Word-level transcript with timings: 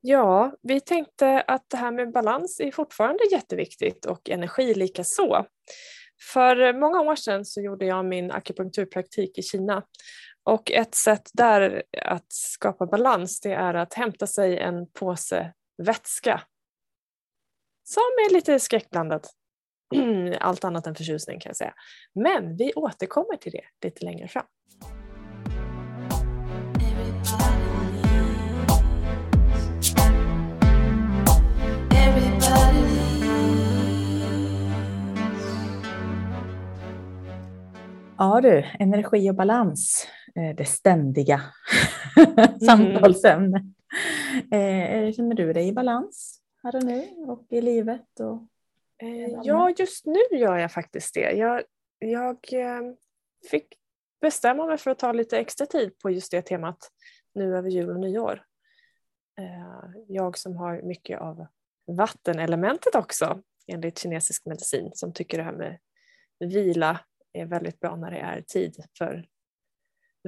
Ja, 0.00 0.52
vi 0.62 0.80
tänkte 0.80 1.40
att 1.40 1.64
det 1.70 1.76
här 1.76 1.90
med 1.90 2.12
balans 2.12 2.60
är 2.60 2.70
fortfarande 2.70 3.24
jätteviktigt 3.32 4.06
och 4.06 4.30
energi 4.30 4.74
lika 4.74 5.04
så. 5.04 5.46
För 6.32 6.72
många 6.72 7.00
år 7.00 7.16
sedan 7.16 7.44
så 7.44 7.60
gjorde 7.60 7.86
jag 7.86 8.04
min 8.04 8.30
akupunkturpraktik 8.30 9.38
i 9.38 9.42
Kina 9.42 9.82
och 10.44 10.70
ett 10.70 10.94
sätt 10.94 11.30
där 11.32 11.82
att 12.02 12.32
skapa 12.32 12.86
balans 12.86 13.40
det 13.40 13.52
är 13.52 13.74
att 13.74 13.94
hämta 13.94 14.26
sig 14.26 14.58
en 14.58 14.90
påse 14.90 15.52
vätska 15.82 16.42
som 17.84 18.02
är 18.02 18.32
lite 18.32 18.60
skräckblandat. 18.60 19.30
Allt 20.40 20.64
annat 20.64 20.86
än 20.86 20.94
förtjusning 20.94 21.40
kan 21.40 21.50
jag 21.50 21.56
säga. 21.56 21.74
Men 22.14 22.56
vi 22.56 22.72
återkommer 22.74 23.36
till 23.36 23.52
det 23.52 23.88
lite 23.88 24.04
längre 24.04 24.28
fram. 24.28 24.46
Ja 38.18 38.40
du, 38.40 38.64
energi 38.78 39.30
och 39.30 39.34
balans, 39.34 40.08
eh, 40.34 40.56
det 40.56 40.64
ständiga 40.64 41.40
mm. 42.16 42.58
samtalsämnet. 42.60 43.62
Eh, 44.52 45.12
känner 45.12 45.34
du 45.34 45.52
dig 45.52 45.68
i 45.68 45.72
balans 45.72 46.40
här 46.62 46.76
och 46.76 46.84
nu 46.84 47.02
och 47.26 47.46
i 47.50 47.60
livet? 47.60 48.20
Och 48.20 48.46
eh, 49.06 49.40
ja, 49.42 49.72
just 49.78 50.06
nu 50.06 50.38
gör 50.38 50.56
jag 50.56 50.72
faktiskt 50.72 51.14
det. 51.14 51.32
Jag, 51.32 51.62
jag 51.98 52.38
fick 53.50 53.66
bestämma 54.20 54.66
mig 54.66 54.78
för 54.78 54.90
att 54.90 54.98
ta 54.98 55.12
lite 55.12 55.38
extra 55.38 55.66
tid 55.66 55.98
på 55.98 56.10
just 56.10 56.30
det 56.30 56.42
temat 56.42 56.90
nu 57.34 57.56
över 57.56 57.70
jul 57.70 57.90
och 57.90 58.00
nyår. 58.00 58.42
Jag 60.08 60.38
som 60.38 60.56
har 60.56 60.82
mycket 60.82 61.20
av 61.20 61.46
vattenelementet 61.86 62.94
också 62.94 63.42
enligt 63.66 63.98
kinesisk 63.98 64.46
medicin 64.46 64.90
som 64.94 65.12
tycker 65.12 65.38
det 65.38 65.44
här 65.44 65.52
med 65.52 65.78
vila 66.38 67.00
är 67.40 67.46
väldigt 67.46 67.80
bra 67.80 67.96
när 67.96 68.10
det 68.10 68.18
är 68.18 68.40
tid 68.40 68.76
för 68.98 69.24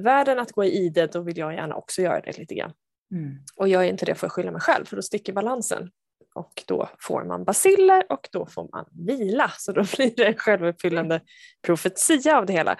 världen 0.01 0.39
att 0.39 0.51
gå 0.51 0.63
i 0.63 0.77
ide, 0.77 1.07
då 1.07 1.21
vill 1.21 1.37
jag 1.37 1.53
gärna 1.53 1.75
också 1.75 2.01
göra 2.01 2.21
det 2.21 2.37
lite 2.37 2.55
grann. 2.55 2.73
Mm. 3.11 3.37
Och 3.55 3.67
gör 3.67 3.81
jag 3.81 3.89
inte 3.89 4.05
det 4.05 4.15
får 4.15 4.27
jag 4.27 4.31
skylla 4.31 4.51
mig 4.51 4.61
själv 4.61 4.85
för 4.85 4.95
då 4.95 5.01
sticker 5.01 5.33
balansen 5.33 5.91
och 6.35 6.63
då 6.67 6.89
får 6.99 7.23
man 7.23 7.43
basiller 7.43 8.11
och 8.11 8.29
då 8.31 8.45
får 8.45 8.69
man 8.71 8.85
vila. 8.91 9.51
Så 9.57 9.71
då 9.71 9.83
blir 9.95 10.15
det 10.15 10.25
en 10.25 10.37
självuppfyllande 10.37 11.21
profetia 11.61 12.37
av 12.37 12.45
det 12.45 12.53
hela. 12.53 12.77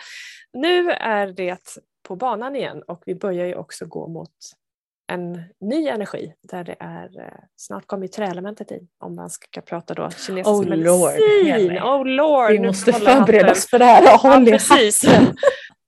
Nu 0.54 0.92
är 0.92 1.28
det 1.28 1.80
på 2.04 2.16
banan 2.16 2.56
igen 2.56 2.84
och 2.88 3.04
vi 3.06 3.16
börjar 3.16 3.46
ju 3.46 3.56
också 3.56 3.86
gå 3.86 4.08
mot 4.08 4.36
en 5.10 5.44
ny 5.62 5.88
energi 5.88 6.34
där 6.52 6.64
det 6.64 6.76
är 6.80 7.20
eh, 7.20 7.40
snart 7.56 7.88
kommer 7.88 8.08
träelementet 8.08 8.72
in 8.72 8.88
om 9.00 9.16
man 9.16 9.30
ska 9.30 9.62
prata 9.62 9.94
då 9.94 10.10
kinesisk 10.10 10.48
oh 10.50 10.66
medicin. 10.70 11.74
Lord, 11.74 11.84
oh 11.84 12.06
lord! 12.06 12.52
Vi 12.52 12.60
måste 12.60 12.94
förbereda 12.94 13.52
oss 13.52 13.70
för 13.70 13.80
det 13.80 13.86
här. 13.86 14.04
Ja, 14.04 14.44
precis. 14.46 15.02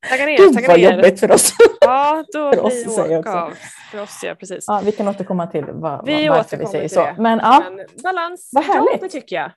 Tagga 0.09 0.25
ner, 0.25 0.37
Gud, 0.37 0.67
vad 0.67 0.79
ner. 0.79 0.95
jobbigt 0.95 1.19
för 1.19 1.31
oss. 1.31 1.53
Ja, 1.81 2.23
då 2.33 2.51
för 2.53 2.59
oss 2.65 2.85
blir 2.85 3.19
åka. 3.19 3.51
För 3.91 4.01
oss, 4.01 4.19
ja, 4.23 4.35
precis. 4.35 4.65
Ja, 4.67 4.81
vi 4.85 4.91
kan 4.91 5.07
återkomma 5.07 5.47
till 5.47 5.65
vad, 5.67 6.05
vi 6.05 6.27
varför 6.27 6.57
vi 6.57 6.65
säger 6.65 6.87
så. 6.87 7.07
Men, 7.17 7.39
ja. 7.39 7.63
Men 7.69 7.85
balans, 8.03 8.49
vad 8.53 8.63
härligt. 8.63 9.01
Det 9.01 9.09
tycker 9.09 9.35
jag. 9.35 9.45
Ja, 9.45 9.51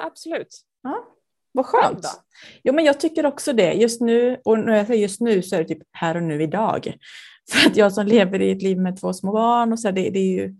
ja. 0.00 0.06
absolut. 0.06 0.60
Ja. 0.82 1.04
Vad 1.52 1.66
skönt. 1.66 2.06
Jo, 2.62 2.74
men 2.74 2.84
jag 2.84 3.00
tycker 3.00 3.26
också 3.26 3.52
det. 3.52 3.72
Just 3.72 4.00
nu, 4.00 4.40
och 4.44 4.58
när 4.58 4.76
jag 4.76 4.86
säger 4.86 5.02
just 5.02 5.20
nu 5.20 5.42
så 5.42 5.56
är 5.56 5.58
det 5.58 5.64
typ 5.64 5.82
här 5.92 6.16
och 6.16 6.22
nu 6.22 6.42
idag. 6.42 6.94
För 7.50 7.70
att 7.70 7.76
jag 7.76 7.92
som 7.92 8.06
lever 8.06 8.42
i 8.42 8.50
ett 8.50 8.62
liv 8.62 8.78
med 8.78 9.00
två 9.00 9.12
små 9.12 9.32
barn 9.32 9.72
och 9.72 9.80
så, 9.80 9.90
det, 9.90 10.10
det 10.10 10.18
är 10.18 10.32
ju, 10.32 10.54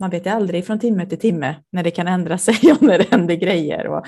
man 0.00 0.10
vet 0.10 0.26
aldrig 0.26 0.66
från 0.66 0.78
timme 0.78 1.06
till 1.06 1.18
timme 1.18 1.56
när 1.72 1.82
det 1.82 1.90
kan 1.90 2.08
ändra 2.08 2.38
sig 2.48 2.72
och 2.72 2.82
när 2.82 2.98
det 2.98 3.10
händer 3.10 3.34
grejer. 3.34 3.86
Och, 3.86 4.06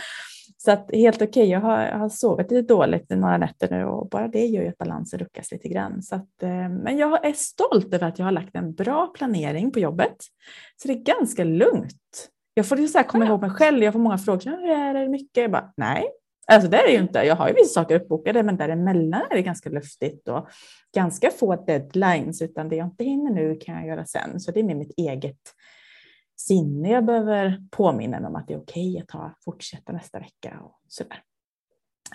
så 0.60 0.70
att 0.70 0.90
helt 0.92 1.16
okej, 1.16 1.28
okay, 1.28 1.44
jag, 1.44 1.60
har, 1.60 1.82
jag 1.82 1.98
har 1.98 2.08
sovit 2.08 2.50
lite 2.50 2.74
dåligt 2.74 3.12
i 3.12 3.16
några 3.16 3.36
nätter 3.36 3.70
nu 3.70 3.84
och 3.84 4.08
bara 4.08 4.28
det 4.28 4.46
gör 4.46 4.62
ju 4.62 4.68
att 4.68 4.78
balansen 4.78 5.18
ruckas 5.18 5.52
lite 5.52 5.68
grann. 5.68 6.02
Så 6.02 6.14
att, 6.14 6.42
eh, 6.42 6.68
men 6.68 6.98
jag 6.98 7.26
är 7.26 7.32
stolt 7.32 7.94
över 7.94 8.06
att 8.06 8.18
jag 8.18 8.26
har 8.26 8.32
lagt 8.32 8.56
en 8.56 8.74
bra 8.74 9.06
planering 9.06 9.70
på 9.70 9.78
jobbet. 9.78 10.16
Så 10.82 10.88
det 10.88 10.94
är 10.94 11.18
ganska 11.18 11.44
lugnt. 11.44 12.28
Jag 12.54 12.66
får 12.66 12.86
så 12.86 12.98
här 12.98 13.04
komma 13.04 13.26
ihåg 13.26 13.40
mig 13.40 13.50
själv, 13.50 13.82
jag 13.82 13.92
får 13.92 14.00
många 14.00 14.18
frågor, 14.18 14.50
hur 14.50 14.70
är 14.70 14.94
det 14.94 15.08
mycket? 15.08 15.42
Jag 15.42 15.50
bara, 15.50 15.72
nej, 15.76 16.04
Alltså 16.52 16.68
det 16.68 16.76
är 16.76 16.86
det 16.86 16.92
ju 16.92 16.98
inte. 16.98 17.18
Jag 17.18 17.36
har 17.36 17.48
ju 17.48 17.54
vissa 17.54 17.80
saker 17.80 18.00
uppbokade, 18.00 18.42
men 18.42 18.56
däremellan 18.56 19.22
är 19.30 19.34
det 19.34 19.42
ganska 19.42 19.70
luftigt 19.70 20.28
och 20.28 20.48
ganska 20.94 21.30
få 21.30 21.56
deadlines, 21.56 22.42
utan 22.42 22.68
det 22.68 22.76
jag 22.76 22.86
inte 22.86 23.04
hinner 23.04 23.30
nu 23.30 23.56
kan 23.60 23.74
jag 23.74 23.86
göra 23.86 24.06
sen. 24.06 24.40
Så 24.40 24.50
det 24.50 24.60
är 24.60 24.64
med 24.64 24.76
mitt 24.76 24.98
eget 24.98 25.54
sinne 26.36 26.90
jag 26.90 27.04
behöver 27.04 27.62
påminna 27.70 28.20
mig 28.20 28.28
om 28.28 28.36
att 28.36 28.48
det 28.48 28.54
är 28.54 28.58
okej 28.58 28.90
okay 28.90 29.02
att 29.02 29.08
ta, 29.08 29.34
fortsätta 29.44 29.92
nästa 29.92 30.18
vecka 30.18 30.60
och 30.62 30.80
sådär. 30.88 31.22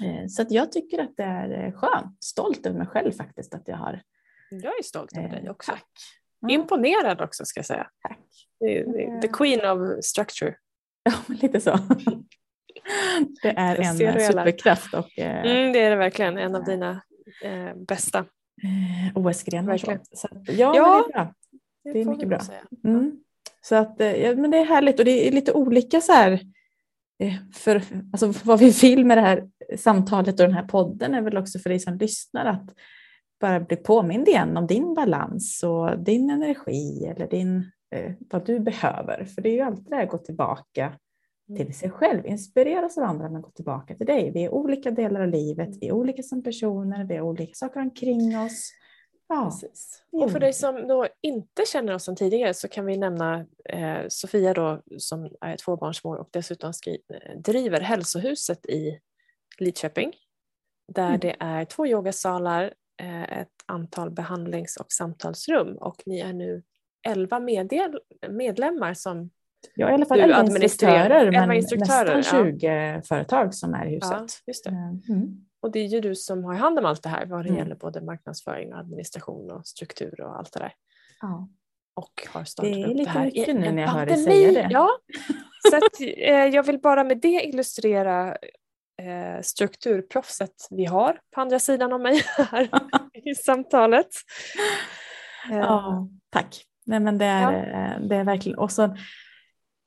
Eh, 0.02 0.28
så 0.28 0.42
att 0.42 0.52
jag 0.52 0.72
tycker 0.72 1.00
att 1.00 1.18
det 1.18 1.24
är 1.24 1.72
skönt, 1.72 2.24
stolt 2.24 2.66
över 2.66 2.78
mig 2.78 2.88
själv 2.88 3.12
faktiskt 3.12 3.54
att 3.54 3.68
jag 3.68 3.78
har. 3.78 4.02
Jag 4.50 4.80
är 4.80 4.84
stolt 4.84 5.18
över 5.18 5.30
dig 5.30 5.50
också. 5.50 5.72
Tack. 5.72 5.90
Imponerad 6.50 7.22
också 7.22 7.46
ska 7.46 7.58
jag 7.58 7.66
säga. 7.66 7.88
Tack. 8.02 8.20
The 9.22 9.28
queen 9.28 9.66
of 9.66 10.04
structure. 10.04 10.56
Ja, 11.06 11.14
lite 11.28 11.62
så. 11.62 11.72
Det 13.42 13.54
är 13.58 13.76
en 13.76 13.98
superkraft. 13.98 14.94
Och, 14.94 15.20
eh, 15.20 15.46
mm, 15.46 15.74
det 15.74 15.80
är 15.80 15.90
det 15.90 15.96
verkligen, 15.96 16.38
en 16.38 16.56
av 16.56 16.64
dina 16.64 17.02
eh, 17.44 17.76
bästa. 17.88 18.20
Eh, 18.64 19.18
OS-grenar. 19.18 19.78
Så. 19.78 19.98
Så 20.14 20.28
ja, 20.48 20.74
ja 20.76 21.06
det 21.08 21.14
är 21.14 21.24
bra. 21.24 21.34
Det, 21.84 22.02
är 22.02 22.06
mycket 22.06 22.30
bra. 22.30 22.40
Mm. 22.84 23.20
Så 23.62 23.76
att, 23.76 24.02
eh, 24.02 24.16
ja, 24.16 24.36
men 24.36 24.52
det 24.52 24.58
är 24.58 24.66
härligt 24.66 25.00
och 25.00 25.06
det 25.06 25.28
är 25.28 25.32
lite 25.32 25.54
olika 25.54 26.02
så 26.02 26.12
här, 26.12 26.40
för, 27.54 27.82
alltså, 28.12 28.34
vad 28.44 28.60
vi 28.60 28.70
vill 28.70 29.06
med 29.06 29.18
det 29.18 29.22
här 29.22 29.50
samtalet 29.78 30.40
och 30.40 30.46
den 30.46 30.56
här 30.56 30.68
podden 30.68 31.14
är 31.14 31.22
väl 31.22 31.38
också 31.38 31.60
för 31.60 31.70
dig 31.70 31.80
som 31.80 31.98
lyssnar 31.98 32.46
att 32.46 32.74
bara 33.44 33.60
bli 33.60 33.78
påmind 33.78 34.28
igen 34.28 34.58
om 34.58 34.68
din 34.68 34.94
balans 34.94 35.64
och 35.64 36.00
din 36.00 36.30
energi 36.30 37.06
eller 37.06 37.28
din, 37.28 37.72
eh, 37.96 38.12
vad 38.30 38.46
du 38.46 38.60
behöver. 38.60 39.26
För 39.26 39.42
det 39.42 39.50
är 39.50 39.54
ju 39.54 39.62
alltid 39.62 39.86
det 39.90 39.96
här 39.96 40.04
att 40.04 40.10
gå 40.10 40.18
tillbaka 40.18 40.94
till 41.48 41.74
sig 41.74 41.90
själv, 41.90 42.26
inspireras 42.26 42.98
av 42.98 43.04
andra 43.04 43.30
men 43.30 43.42
gå 43.42 43.50
tillbaka 43.50 43.96
till 43.96 44.06
dig. 44.06 44.32
Vi 44.32 44.44
är 44.44 44.50
olika 44.50 44.92
delar 44.92 45.22
av 45.22 45.28
livet, 45.28 45.70
vi 45.82 45.88
är 45.88 45.92
olika 45.92 46.24
som 46.24 46.44
personer, 46.44 47.06
vi 47.06 47.16
har 47.16 47.24
olika 47.24 47.54
saker 47.54 47.80
omkring 47.80 48.38
oss. 48.38 48.72
Ja, 49.28 49.46
Precis. 49.46 50.04
Och 50.12 50.32
för 50.32 50.40
dig 50.40 50.54
som 50.54 50.88
då 50.88 51.08
inte 51.22 51.64
känner 51.66 51.94
oss 51.94 52.04
sedan 52.04 52.16
tidigare 52.16 52.54
så 52.54 52.68
kan 52.68 52.86
vi 52.86 52.98
nämna 52.98 53.46
eh, 53.70 54.02
Sofia 54.08 54.54
då 54.54 54.82
som 54.98 55.30
är 55.42 55.58
tvåbarnsmor 55.58 56.18
och 56.18 56.30
dessutom 56.32 56.74
skri- 56.74 57.04
driver 57.36 57.82
hälsohuset 57.82 58.66
i 58.66 59.00
Lidköping 59.60 60.14
där 60.88 61.08
mm. 61.08 61.20
det 61.20 61.36
är 61.40 61.66
två 61.66 61.88
yogasalar, 61.88 62.74
eh, 63.02 63.40
ett 63.40 63.54
antal 63.66 64.12
behandlings 64.12 64.78
och 64.78 64.92
samtalsrum 64.92 65.78
och 65.78 66.04
ni 66.06 66.20
är 66.20 66.34
nu 66.34 66.64
elva 67.08 67.40
medlemmar 68.30 68.94
som 68.94 69.30
Ja, 69.76 69.90
i 69.90 69.94
alla 69.94 70.06
fall 70.06 70.20
elva 70.20 70.42
instruktörer, 70.42 71.32
men 71.32 71.50
nästan 71.80 72.24
20 72.24 72.68
ja. 72.68 73.02
företag 73.02 73.54
som 73.54 73.74
är 73.74 73.86
i 73.86 73.96
huset. 73.96 74.42
Ja, 74.46 74.54
det. 74.64 74.70
Eh, 74.70 75.16
mm. 75.16 75.46
Och 75.62 75.72
det 75.72 75.80
är 75.80 75.86
ju 75.86 76.02
du 76.02 76.16
som 76.16 76.44
har 76.44 76.54
hand 76.54 76.80
om 76.80 76.86
allt 76.86 77.04
det 77.04 77.10
här 77.10 77.26
vad 77.26 77.46
det 77.46 77.50
mm. 77.50 77.60
gäller 77.60 77.76
både 77.76 78.02
marknadsföring, 78.02 78.72
administration 78.72 79.52
och 79.52 79.68
struktur 79.68 80.22
och 80.22 80.38
allt 80.38 80.54
det 80.54 80.60
där. 80.60 80.74
Ja. 81.22 81.50
Och 81.96 82.28
har 82.30 82.44
startat 82.44 82.74
det 82.74 82.82
är 82.82 82.88
lite 82.88 83.10
här 83.10 83.26
mycket 83.26 83.56
nu 83.56 83.72
när 83.72 83.82
jag 83.82 83.90
hör 83.90 84.06
dig 84.06 84.18
säga 84.18 84.52
det. 84.52 84.68
Ja, 84.72 84.90
så 85.70 85.76
att, 85.76 86.02
eh, 86.02 86.46
jag 86.46 86.64
vill 86.64 86.80
bara 86.80 87.04
med 87.04 87.18
det 87.22 87.42
illustrera 87.44 88.38
eh, 89.02 89.42
strukturproffset 89.42 90.68
vi 90.70 90.86
har 90.86 91.20
på 91.36 91.42
andra 91.42 91.60
sidan 91.60 91.94
av 91.94 92.00
mig 92.02 92.22
här 92.38 92.70
i 93.14 93.36
samtalet. 93.36 94.08
Ja, 95.50 96.08
tack. 96.30 96.64
Nej, 96.86 97.00
men 97.00 97.18
det, 97.18 97.26
är, 97.26 97.52
ja. 97.52 98.08
det 98.08 98.16
är 98.16 98.24
verkligen, 98.24 98.58
och 98.58 98.72
så 98.72 98.98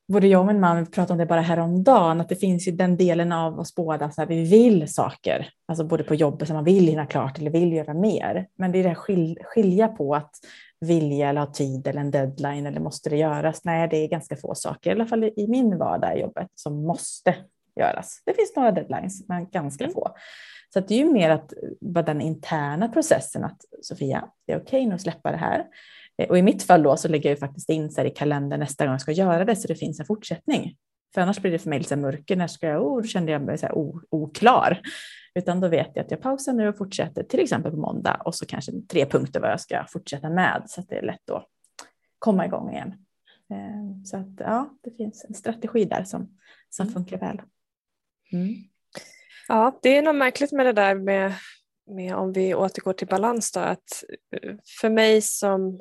både 0.09 0.27
jag 0.27 0.41
och 0.41 0.47
min 0.47 0.61
man 0.61 0.87
pratade 0.87 1.13
om 1.13 1.19
det 1.19 1.27
bara 1.27 1.41
häromdagen, 1.41 2.21
att 2.21 2.29
det 2.29 2.37
finns 2.37 2.69
ju 2.69 2.73
den 2.73 2.97
delen 2.97 3.33
av 3.33 3.59
oss 3.59 3.75
båda, 3.75 4.11
så 4.11 4.21
här, 4.21 4.29
vi 4.29 4.45
vill 4.45 4.95
saker, 4.95 5.49
alltså 5.69 5.85
både 5.85 6.05
på 6.05 6.15
jobbet 6.15 6.49
som 6.49 6.55
man 6.55 6.65
vill 6.65 6.89
hinna 6.89 7.07
klart 7.07 7.39
eller 7.39 7.51
vill 7.51 7.73
göra 7.73 7.95
mer. 7.95 8.47
Men 8.59 8.73
det 8.73 8.79
är 8.79 8.83
det 8.83 8.89
här 8.89 8.97
skil, 8.97 9.39
skilja 9.43 9.89
på 9.89 10.15
att 10.15 10.35
vilja 10.81 11.29
eller 11.29 11.41
ha 11.41 11.53
tid 11.53 11.87
eller 11.87 12.01
en 12.01 12.11
deadline 12.11 12.67
eller 12.67 12.81
måste 12.81 13.11
det 13.11 13.17
göras? 13.17 13.65
Nej, 13.65 13.89
det 13.89 13.97
är 13.97 14.09
ganska 14.09 14.37
få 14.37 14.55
saker, 14.55 14.91
i 14.91 14.93
alla 14.93 15.07
fall 15.07 15.25
i 15.25 15.47
min 15.49 15.79
vardag 15.79 16.17
i 16.17 16.21
jobbet, 16.21 16.49
som 16.55 16.83
måste 16.83 17.35
göras. 17.81 18.23
Det 18.25 18.35
finns 18.35 18.57
några 18.57 18.73
deadlines, 18.73 19.29
men 19.29 19.51
ganska 19.51 19.85
mm. 19.85 19.95
få. 19.95 20.17
Så 20.73 20.81
det 20.81 20.95
är 20.95 20.99
ju 20.99 21.13
mer 21.13 21.31
att 21.31 21.53
bara 21.81 22.05
den 22.05 22.21
interna 22.21 22.89
processen 22.89 23.45
att 23.45 23.61
Sofia, 23.83 24.29
det 24.47 24.53
är 24.53 24.57
okej 24.57 24.67
okay 24.67 24.87
nu 24.87 24.95
att 24.95 25.03
släppa 25.03 25.31
det 25.31 25.37
här. 25.37 25.65
Eh, 26.19 26.29
och 26.29 26.39
i 26.39 26.43
mitt 26.43 26.63
fall 26.63 26.83
då 26.83 26.97
så 26.97 27.09
lägger 27.09 27.31
jag 27.31 27.39
faktiskt 27.39 27.71
in 27.71 27.91
så 27.91 28.03
i 28.03 28.11
kalendern 28.11 28.61
nästa 28.61 28.85
gång 28.85 28.93
jag 28.93 29.01
ska 29.01 29.13
göra 29.13 29.45
det 29.45 29.57
så 29.57 29.69
det 29.69 29.75
finns 29.75 30.01
en 30.01 30.07
fortsättning. 30.07 30.77
För 31.15 31.21
annars 31.21 31.41
blir 31.41 31.53
det 31.53 31.59
för 31.59 31.71
mig 31.71 31.79
lite 31.79 31.97
mörker, 31.97 32.37
när 32.37 32.47
ska 32.47 32.67
jag, 32.67 32.87
oh, 32.87 33.03
då 33.03 33.09
kände 33.09 33.33
jag 33.33 33.43
mig 33.43 33.59
så 33.59 33.67
här 33.67 33.75
oklar. 34.11 34.81
Utan 35.35 35.61
då 35.61 35.69
vet 35.69 35.91
jag 35.95 36.05
att 36.05 36.11
jag 36.11 36.21
pausar 36.21 36.53
nu 36.53 36.69
och 36.69 36.79
fortsätter 36.79 37.23
till 37.23 37.41
exempel 37.41 37.73
på 37.73 37.79
måndag 37.79 38.23
och 38.25 38.35
så 38.35 38.47
kanske 38.47 38.73
tre 38.89 39.07
punkter 39.07 39.41
vad 39.41 39.51
jag 39.51 39.61
ska 39.61 39.85
fortsätta 39.89 40.31
med 40.31 40.63
så 40.67 40.81
att 40.81 40.89
det 40.89 40.97
är 40.99 41.03
lätt 41.03 41.31
att 41.31 41.47
komma 42.19 42.47
igång 42.47 42.73
igen. 42.73 42.95
Eh, 43.51 44.05
så 44.05 44.17
att 44.17 44.27
ja, 44.39 44.71
det 44.83 44.91
finns 44.91 45.25
en 45.29 45.35
strategi 45.35 45.85
där 45.85 46.05
som, 46.05 46.39
som 46.71 46.83
mm. 46.83 46.95
funkar 46.95 47.19
väl. 47.19 47.43
Mm. 48.33 48.55
Ja, 49.49 49.79
det 49.83 49.97
är 49.97 50.03
något 50.03 50.17
märkligt 50.17 50.53
med 50.53 50.67
det 50.67 50.73
där 50.73 50.95
med, 50.95 51.33
med 51.91 52.15
om 52.15 52.33
vi 52.33 52.55
återgår 52.55 52.93
till 52.93 53.07
balans 53.07 53.53
då, 53.53 53.61
att 53.61 54.05
eh, 54.37 54.55
för 54.81 54.91
mig 54.91 55.23
som 55.23 55.81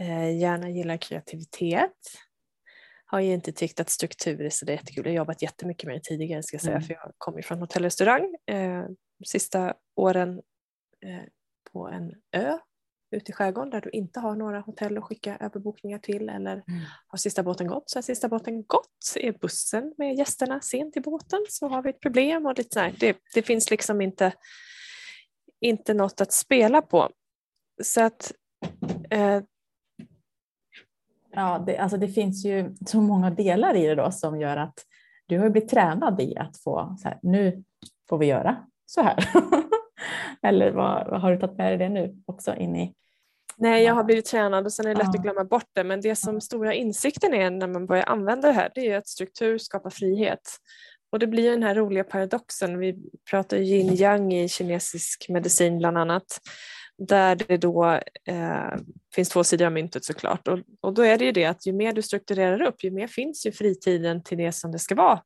eh, 0.00 0.38
gärna 0.38 0.70
gillar 0.70 0.96
kreativitet 0.96 1.96
har 3.12 3.20
ju 3.20 3.32
inte 3.32 3.52
tyckt 3.52 3.80
att 3.80 3.90
struktur 3.90 4.40
är 4.40 4.50
så 4.50 4.66
jättekul. 4.66 5.04
Jag 5.04 5.12
har 5.12 5.16
jobbat 5.16 5.42
jättemycket 5.42 5.86
med 5.86 5.96
det 5.96 6.04
tidigare 6.04 6.42
ska 6.42 6.54
jag 6.54 6.62
säga, 6.62 6.76
mm. 6.76 6.86
för 6.86 6.94
jag 6.94 7.12
kommer 7.18 7.42
från 7.42 7.60
hotell 7.60 7.82
och 7.82 7.84
restaurang. 7.84 8.34
Eh, 8.46 8.84
sista 9.24 9.74
åren 9.96 10.42
eh, 11.06 11.24
på 11.72 11.88
en 11.88 12.14
ö 12.32 12.58
ute 13.10 13.30
i 13.30 13.34
skärgården 13.34 13.70
där 13.70 13.80
du 13.80 13.90
inte 13.90 14.20
har 14.20 14.36
några 14.36 14.60
hotell 14.60 14.98
att 14.98 15.04
skicka 15.04 15.36
överbokningar 15.36 15.98
till 15.98 16.28
eller 16.28 16.52
mm. 16.52 16.80
har 17.06 17.18
sista 17.18 17.42
båten 17.42 17.66
gått 17.66 17.90
så 17.90 17.96
har 17.98 18.02
sista 18.02 18.28
båten 18.28 18.64
gått. 18.66 19.16
Är 19.16 19.32
bussen 19.32 19.94
med 19.98 20.14
gästerna 20.14 20.60
sent 20.60 20.96
i 20.96 21.00
båten 21.00 21.40
så 21.48 21.68
har 21.68 21.82
vi 21.82 21.90
ett 21.90 22.00
problem 22.00 22.46
och 22.46 22.58
lite 22.58 22.74
sådär. 22.74 22.94
Det, 22.98 23.16
det 23.34 23.42
finns 23.42 23.70
liksom 23.70 24.00
inte, 24.00 24.32
inte 25.60 25.94
något 25.94 26.20
att 26.20 26.32
spela 26.32 26.82
på. 26.82 27.10
Så 27.82 28.00
att 28.00 28.32
eh, 29.10 29.42
Ja, 31.34 31.64
det, 31.66 31.78
alltså 31.78 31.96
det 31.96 32.08
finns 32.08 32.44
ju 32.44 32.74
så 32.86 33.00
många 33.00 33.30
delar 33.30 33.74
i 33.74 33.86
det 33.86 33.94
då 33.94 34.10
som 34.10 34.40
gör 34.40 34.56
att 34.56 34.74
du 35.26 35.38
har 35.38 35.50
blivit 35.50 35.70
tränad 35.70 36.20
i 36.20 36.36
att 36.36 36.56
få 36.56 36.96
så 36.98 37.08
här, 37.08 37.18
nu 37.22 37.64
får 38.08 38.18
vi 38.18 38.26
göra 38.26 38.56
så 38.86 39.02
här. 39.02 39.16
Eller 40.42 40.70
vad, 40.70 41.20
har 41.20 41.30
du 41.30 41.38
tagit 41.38 41.58
med 41.58 41.70
dig 41.70 41.78
det 41.78 41.88
nu 41.88 42.16
också 42.26 42.56
in 42.56 42.76
i? 42.76 42.94
Nej, 43.56 43.84
jag 43.84 43.94
har 43.94 44.04
blivit 44.04 44.24
tränad 44.24 44.64
och 44.64 44.72
sen 44.72 44.86
är 44.86 44.94
det 44.94 44.98
lätt 44.98 45.14
att 45.14 45.22
glömma 45.22 45.44
bort 45.44 45.68
det. 45.72 45.84
Men 45.84 46.00
det 46.00 46.16
som 46.16 46.40
stora 46.40 46.74
insikten 46.74 47.34
är 47.34 47.50
när 47.50 47.66
man 47.66 47.86
börjar 47.86 48.04
använda 48.04 48.48
det 48.48 48.54
här, 48.54 48.70
det 48.74 48.90
är 48.90 48.98
att 48.98 49.08
struktur 49.08 49.58
skapar 49.58 49.90
frihet. 49.90 50.40
Och 51.12 51.18
det 51.18 51.26
blir 51.26 51.50
den 51.50 51.62
här 51.62 51.74
roliga 51.74 52.04
paradoxen. 52.04 52.78
Vi 52.78 52.96
pratar 53.30 53.56
yin 53.56 53.94
yang 53.94 54.34
i 54.34 54.48
kinesisk 54.48 55.26
medicin 55.28 55.78
bland 55.78 55.98
annat 55.98 56.40
där 57.06 57.36
det 57.48 57.56
då 57.56 58.00
eh, 58.24 58.74
finns 59.14 59.28
två 59.28 59.44
sidor 59.44 59.66
av 59.66 59.72
myntet 59.72 60.04
såklart. 60.04 60.48
Och, 60.48 60.58
och 60.80 60.94
då 60.94 61.02
är 61.02 61.18
det 61.18 61.24
ju 61.24 61.32
det 61.32 61.44
att 61.44 61.66
ju 61.66 61.72
mer 61.72 61.92
du 61.92 62.02
strukturerar 62.02 62.62
upp, 62.62 62.84
ju 62.84 62.90
mer 62.90 63.06
finns 63.06 63.46
ju 63.46 63.52
fritiden 63.52 64.22
till 64.22 64.38
det 64.38 64.52
som 64.52 64.72
det 64.72 64.78
ska 64.78 64.94
vara. 64.94 65.22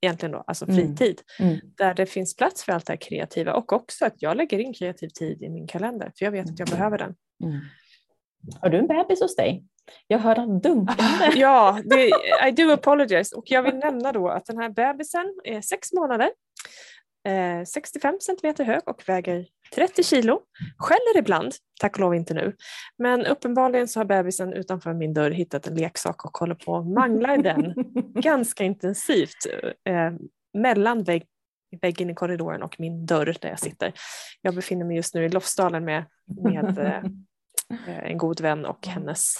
Egentligen 0.00 0.32
då, 0.32 0.44
alltså 0.46 0.68
mm. 0.68 0.76
fritid. 0.76 1.20
Mm. 1.38 1.52
Mm. 1.52 1.60
Där 1.76 1.94
det 1.94 2.06
finns 2.06 2.36
plats 2.36 2.64
för 2.64 2.72
allt 2.72 2.86
det 2.86 2.92
här 2.92 3.00
kreativa 3.00 3.52
och 3.52 3.72
också 3.72 4.04
att 4.04 4.22
jag 4.22 4.36
lägger 4.36 4.58
in 4.58 4.74
kreativ 4.74 5.08
tid 5.08 5.42
i 5.42 5.48
min 5.48 5.66
kalender 5.66 6.12
för 6.18 6.24
jag 6.24 6.32
vet 6.32 6.50
att 6.50 6.58
jag 6.58 6.68
behöver 6.68 6.98
den. 6.98 7.14
Mm. 7.44 7.60
Har 8.60 8.68
du 8.68 8.78
en 8.78 8.86
bebis 8.86 9.20
hos 9.20 9.36
dig? 9.36 9.64
Jag 10.06 10.18
hör 10.18 10.34
den 10.34 10.60
dunkande. 10.60 11.32
ja, 11.34 11.80
det, 11.84 12.10
I 12.48 12.50
do 12.50 12.72
apologize. 12.72 13.36
Och 13.36 13.44
jag 13.46 13.62
vill 13.62 13.74
nämna 13.74 14.12
då 14.12 14.28
att 14.28 14.46
den 14.46 14.58
här 14.58 14.68
bebisen 14.68 15.34
är 15.44 15.60
sex 15.60 15.92
månader 15.92 16.30
65 17.66 18.14
eh, 18.14 18.18
centimeter 18.18 18.64
hög 18.64 18.82
och 18.86 19.02
väger 19.06 19.46
30 19.74 20.02
kilo. 20.02 20.40
Skäller 20.76 21.18
ibland, 21.18 21.54
tack 21.80 21.94
och 21.94 22.00
lov 22.00 22.14
inte 22.14 22.34
nu. 22.34 22.56
Men 22.98 23.26
uppenbarligen 23.26 23.88
så 23.88 24.00
har 24.00 24.04
bebisen 24.04 24.52
utanför 24.52 24.94
min 24.94 25.14
dörr 25.14 25.30
hittat 25.30 25.66
en 25.66 25.74
leksak 25.74 26.24
och 26.24 26.38
håller 26.38 26.54
på 26.54 26.76
att 26.76 26.86
mangla 26.86 27.34
i 27.34 27.42
den 27.42 27.74
ganska 28.14 28.64
intensivt 28.64 29.46
eh, 29.84 30.12
mellan 30.54 31.02
vägg, 31.02 31.26
väggen 31.82 32.10
i 32.10 32.14
korridoren 32.14 32.62
och 32.62 32.80
min 32.80 33.06
dörr 33.06 33.36
där 33.40 33.48
jag 33.48 33.58
sitter. 33.58 33.92
Jag 34.42 34.54
befinner 34.54 34.84
mig 34.84 34.96
just 34.96 35.14
nu 35.14 35.24
i 35.24 35.28
Lofsdalen 35.28 35.84
med, 35.84 36.04
med 36.42 36.78
eh, 36.78 37.02
en 38.10 38.18
god 38.18 38.40
vän 38.40 38.66
och 38.66 38.86
hennes 38.86 39.38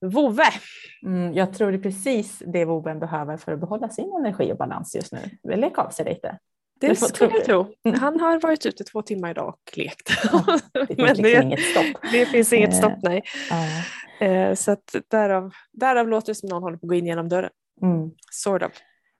vovve. 0.00 0.46
Mm, 1.06 1.34
jag 1.34 1.52
tror 1.52 1.72
det 1.72 1.78
är 1.78 1.82
precis 1.82 2.42
det 2.46 2.64
vovven 2.64 2.98
behöver 2.98 3.36
för 3.36 3.52
att 3.52 3.60
behålla 3.60 3.88
sin 3.88 4.12
energi 4.20 4.52
och 4.52 4.56
balans 4.56 4.94
just 4.94 5.12
nu. 5.12 5.54
Leka 5.56 5.82
av 5.82 5.90
sig 5.90 6.04
lite. 6.04 6.38
Det 6.80 6.96
skulle 6.96 7.30
jag 7.34 7.44
tro. 7.44 7.66
Mm. 7.84 8.00
Han 8.00 8.20
har 8.20 8.40
varit 8.40 8.66
ute 8.66 8.84
två 8.84 9.02
timmar 9.02 9.30
idag 9.30 9.48
och 9.48 9.78
lekt. 9.78 10.10
Ja, 10.32 10.44
det 10.72 10.86
finns 10.86 10.98
Men 10.98 11.16
liksom 11.16 11.42
inget 11.42 11.60
stopp. 11.60 12.12
Det 12.12 12.26
finns 12.26 12.52
inget 12.52 12.72
eh, 12.72 12.78
stopp, 12.78 12.98
nej. 13.02 13.22
Uh. 13.52 14.54
Så 14.54 14.70
att 14.72 14.96
därav, 15.10 15.54
därav 15.72 16.08
låter 16.08 16.26
det 16.26 16.34
som 16.34 16.48
någon 16.48 16.62
håller 16.62 16.76
på 16.76 16.86
att 16.86 16.88
gå 16.88 16.94
in 16.94 17.06
genom 17.06 17.28
dörren. 17.28 17.50
Mm. 17.82 18.10
Sort 18.30 18.62
of. 18.62 18.72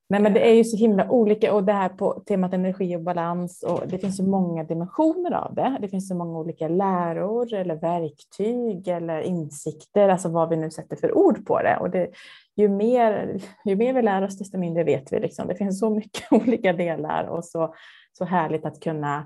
Nej, 0.09 0.23
men 0.23 0.35
det 0.35 0.51
är 0.51 0.55
ju 0.55 0.65
så 0.65 0.77
himla 0.77 1.11
olika 1.11 1.55
och 1.55 1.65
det 1.65 1.73
här 1.73 1.89
på 1.89 2.13
temat 2.13 2.53
energi 2.53 2.97
och 2.97 3.01
balans 3.01 3.63
och 3.63 3.83
det 3.89 3.99
finns 3.99 4.17
så 4.17 4.23
många 4.23 4.65
dimensioner 4.65 5.33
av 5.33 5.55
det. 5.55 5.79
Det 5.81 5.89
finns 5.89 6.09
så 6.09 6.15
många 6.15 6.39
olika 6.39 6.69
läror 6.69 7.55
eller 7.55 7.75
verktyg 7.75 8.89
eller 8.89 9.21
insikter, 9.21 10.09
alltså 10.09 10.29
vad 10.29 10.49
vi 10.49 10.57
nu 10.57 10.71
sätter 10.71 10.97
för 10.97 11.19
ord 11.19 11.47
på 11.47 11.63
det. 11.63 11.77
Och 11.77 11.91
det, 11.91 12.11
ju, 12.57 12.69
mer, 12.69 13.41
ju 13.65 13.77
mer 13.77 13.93
vi 13.93 14.03
lär 14.03 14.23
oss, 14.23 14.39
desto 14.39 14.59
mindre 14.59 14.85
vet 14.85 15.13
vi. 15.13 15.21
Liksom. 15.21 15.49
Det 15.49 15.55
finns 15.55 15.81
så 15.81 15.91
mycket 15.91 16.23
olika 16.33 16.73
delar 16.73 17.25
och 17.25 17.45
så, 17.45 17.75
så 18.13 18.25
härligt 18.25 18.65
att 18.65 18.81
kunna 18.81 19.17
eh, 19.17 19.25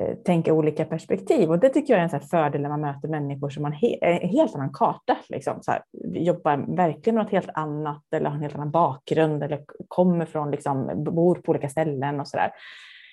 Eh, 0.00 0.14
tänka 0.14 0.52
olika 0.52 0.84
perspektiv. 0.84 1.50
Och 1.50 1.58
det 1.58 1.68
tycker 1.68 1.92
jag 1.92 2.00
är 2.00 2.04
en 2.04 2.10
så 2.20 2.28
fördel 2.28 2.60
när 2.60 2.68
man 2.68 2.80
möter 2.80 3.08
människor 3.08 3.50
som 3.50 3.64
har 3.64 3.70
en, 3.70 3.76
he 3.76 3.96
en 4.00 4.28
helt 4.28 4.54
annan 4.54 4.72
karta. 4.72 5.16
Liksom. 5.28 5.62
Så 5.62 5.70
här, 5.70 5.82
jobbar 6.12 6.76
verkligen 6.76 7.14
med 7.14 7.24
något 7.24 7.32
helt 7.32 7.50
annat 7.54 8.02
eller 8.14 8.26
har 8.26 8.34
en 8.36 8.42
helt 8.42 8.54
annan 8.54 8.70
bakgrund 8.70 9.42
eller 9.42 9.60
kommer 9.88 10.26
från, 10.26 10.50
liksom, 10.50 11.04
bor 11.04 11.34
på 11.34 11.50
olika 11.50 11.68
ställen 11.68 12.20
och 12.20 12.28
så 12.28 12.36
där. 12.36 12.50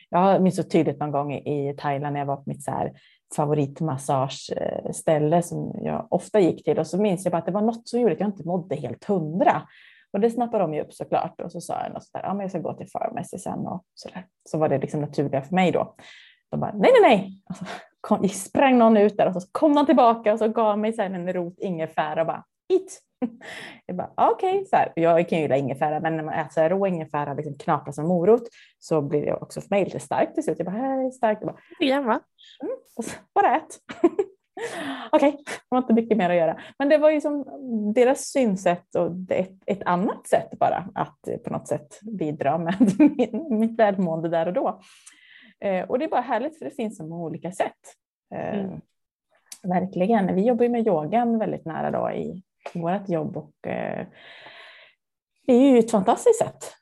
Jag 0.09 0.41
minns 0.41 0.55
så 0.55 0.63
tydligt 0.63 0.99
någon 0.99 1.11
gång 1.11 1.33
i 1.33 1.75
Thailand 1.77 2.13
när 2.13 2.19
jag 2.19 2.27
var 2.27 2.35
på 2.35 2.43
mitt 2.45 2.63
så 2.63 2.71
här 2.71 2.91
favoritmassageställe 3.35 5.35
eh, 5.35 5.41
som 5.41 5.79
jag 5.83 6.07
ofta 6.09 6.39
gick 6.39 6.63
till 6.63 6.79
och 6.79 6.87
så 6.87 7.01
minns 7.01 7.25
jag 7.25 7.31
bara 7.31 7.37
att 7.37 7.45
det 7.45 7.51
var 7.51 7.61
något 7.61 7.87
som 7.87 7.99
gjorde 7.99 8.13
att 8.13 8.19
jag 8.19 8.29
inte 8.29 8.47
mådde 8.47 8.75
helt 8.75 9.05
hundra. 9.05 9.61
Och 10.13 10.19
det 10.19 10.29
snappade 10.29 10.63
de 10.63 10.73
ju 10.73 10.81
upp 10.81 10.93
såklart 10.93 11.41
och 11.41 11.51
så 11.51 11.61
sa 11.61 11.83
jag 11.83 11.93
något 11.93 12.03
sådär, 12.03 12.25
ja 12.25 12.33
men 12.33 12.41
jag 12.41 12.49
ska 12.49 12.59
gå 12.59 12.73
till 12.73 12.91
pharmacy 12.91 13.37
sen 13.37 13.59
och 13.59 13.83
sådär. 13.93 14.25
Så 14.49 14.57
var 14.57 14.69
det 14.69 14.77
liksom 14.77 15.01
naturliga 15.01 15.41
för 15.41 15.55
mig 15.55 15.71
då. 15.71 15.95
De 16.51 16.59
bara, 16.59 16.71
nej 16.71 16.91
nej 16.91 17.01
nej. 17.01 17.41
Och 17.49 17.55
så 17.55 17.65
kom, 18.01 18.29
sprang 18.29 18.77
någon 18.77 18.97
ut 18.97 19.17
där 19.17 19.27
och 19.27 19.41
så 19.41 19.49
kom 19.51 19.71
någon 19.71 19.85
tillbaka 19.85 20.33
och 20.33 20.39
så 20.39 20.47
gav 20.47 20.79
mig 20.79 20.93
sen 20.93 21.15
en 21.15 21.33
rot 21.33 21.59
ingefära 21.59 22.21
och 22.21 22.27
bara, 22.27 22.43
hit. 22.69 23.01
Jag 23.85 23.97
bara, 23.97 24.11
okej, 24.15 24.55
okay, 24.55 24.65
så 24.65 24.75
här. 24.75 24.91
Jag 24.95 25.29
kan 25.29 25.37
ju 25.37 25.43
gilla 25.43 25.57
ingefära, 25.57 25.99
men 25.99 26.17
när 26.17 26.23
man 26.23 26.33
äter 26.33 26.69
rå 26.69 26.87
ingefära 26.87 27.33
liksom 27.33 27.57
knaprar 27.57 27.91
som 27.91 28.07
morot 28.07 28.43
så 28.79 29.01
blir 29.01 29.25
det 29.25 29.33
också 29.33 29.61
för 29.61 29.69
mig 29.69 29.85
lite 29.85 29.99
starkt 29.99 30.33
till 30.33 30.43
slut. 30.43 30.59
Jag 30.59 30.65
bara, 30.65 30.75
här 30.75 31.11
starkt. 31.11 31.41
Jag 31.41 31.47
bara, 31.47 32.01
va? 32.01 32.19
Mm, 32.63 32.75
och 32.97 33.05
så, 33.05 33.11
bara 33.35 33.55
ät. 33.55 33.79
okej, 35.11 35.29
okay, 35.29 35.43
det 35.45 35.67
var 35.69 35.77
inte 35.77 35.93
mycket 35.93 36.17
mer 36.17 36.29
att 36.29 36.35
göra. 36.35 36.59
Men 36.79 36.89
det 36.89 36.97
var 36.97 37.09
ju 37.09 37.21
som 37.21 37.45
deras 37.95 38.19
synsätt 38.19 38.95
och 38.95 39.11
ett, 39.29 39.55
ett 39.65 39.83
annat 39.85 40.27
sätt 40.27 40.59
bara 40.59 40.89
att 40.95 41.43
på 41.43 41.53
något 41.53 41.67
sätt 41.67 41.99
bidra 42.01 42.57
med 42.57 42.75
min, 42.99 43.59
mitt 43.59 43.79
välmående 43.79 44.29
där 44.29 44.47
och 44.47 44.53
då. 44.53 44.81
Eh, 45.61 45.89
och 45.89 45.99
det 45.99 46.05
är 46.05 46.09
bara 46.09 46.21
härligt 46.21 46.57
för 46.57 46.65
det 46.65 46.71
finns 46.71 46.97
så 46.97 47.07
många 47.07 47.23
olika 47.23 47.51
sätt. 47.51 47.95
Eh, 48.33 48.59
mm. 48.59 48.81
Verkligen. 49.63 50.35
Vi 50.35 50.45
jobbar 50.45 50.63
ju 50.63 50.69
med 50.69 50.87
yogan 50.87 51.39
väldigt 51.39 51.65
nära 51.65 51.91
då 51.91 52.11
i 52.11 52.43
vårt 52.73 53.09
jobb 53.09 53.37
och 53.37 53.67
eh, 53.67 54.07
det 55.47 55.53
är 55.53 55.71
ju 55.71 55.79
ett 55.79 55.91
fantastiskt 55.91 56.39
sätt 56.39 56.73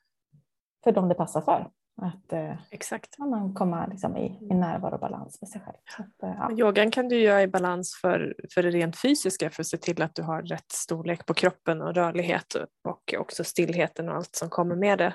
för 0.84 0.92
dem 0.92 1.08
det 1.08 1.14
passar 1.14 1.40
för. 1.40 1.70
Att 2.02 2.32
eh, 2.32 2.54
Exakt. 2.70 3.18
man 3.18 3.54
kommer 3.54 3.88
liksom 3.88 4.16
i, 4.16 4.38
i 4.50 4.54
närvaro 4.54 4.94
och 4.94 5.00
balans 5.00 5.40
med 5.40 5.48
sig 5.48 5.60
själv. 5.60 5.76
Att, 5.98 6.22
eh, 6.22 6.34
ja. 6.38 6.50
Yogan 6.58 6.90
kan 6.90 7.08
du 7.08 7.20
göra 7.20 7.42
i 7.42 7.48
balans 7.48 7.98
för, 8.00 8.34
för 8.54 8.62
det 8.62 8.70
rent 8.70 9.00
fysiska 9.02 9.50
för 9.50 9.62
att 9.62 9.66
se 9.66 9.76
till 9.76 10.02
att 10.02 10.14
du 10.14 10.22
har 10.22 10.42
rätt 10.42 10.72
storlek 10.72 11.26
på 11.26 11.34
kroppen 11.34 11.82
och 11.82 11.94
rörlighet 11.94 12.54
och 12.84 13.14
också 13.18 13.44
stillheten 13.44 14.08
och 14.08 14.14
allt 14.14 14.36
som 14.36 14.50
kommer 14.50 14.76
med 14.76 14.98
det. 14.98 15.14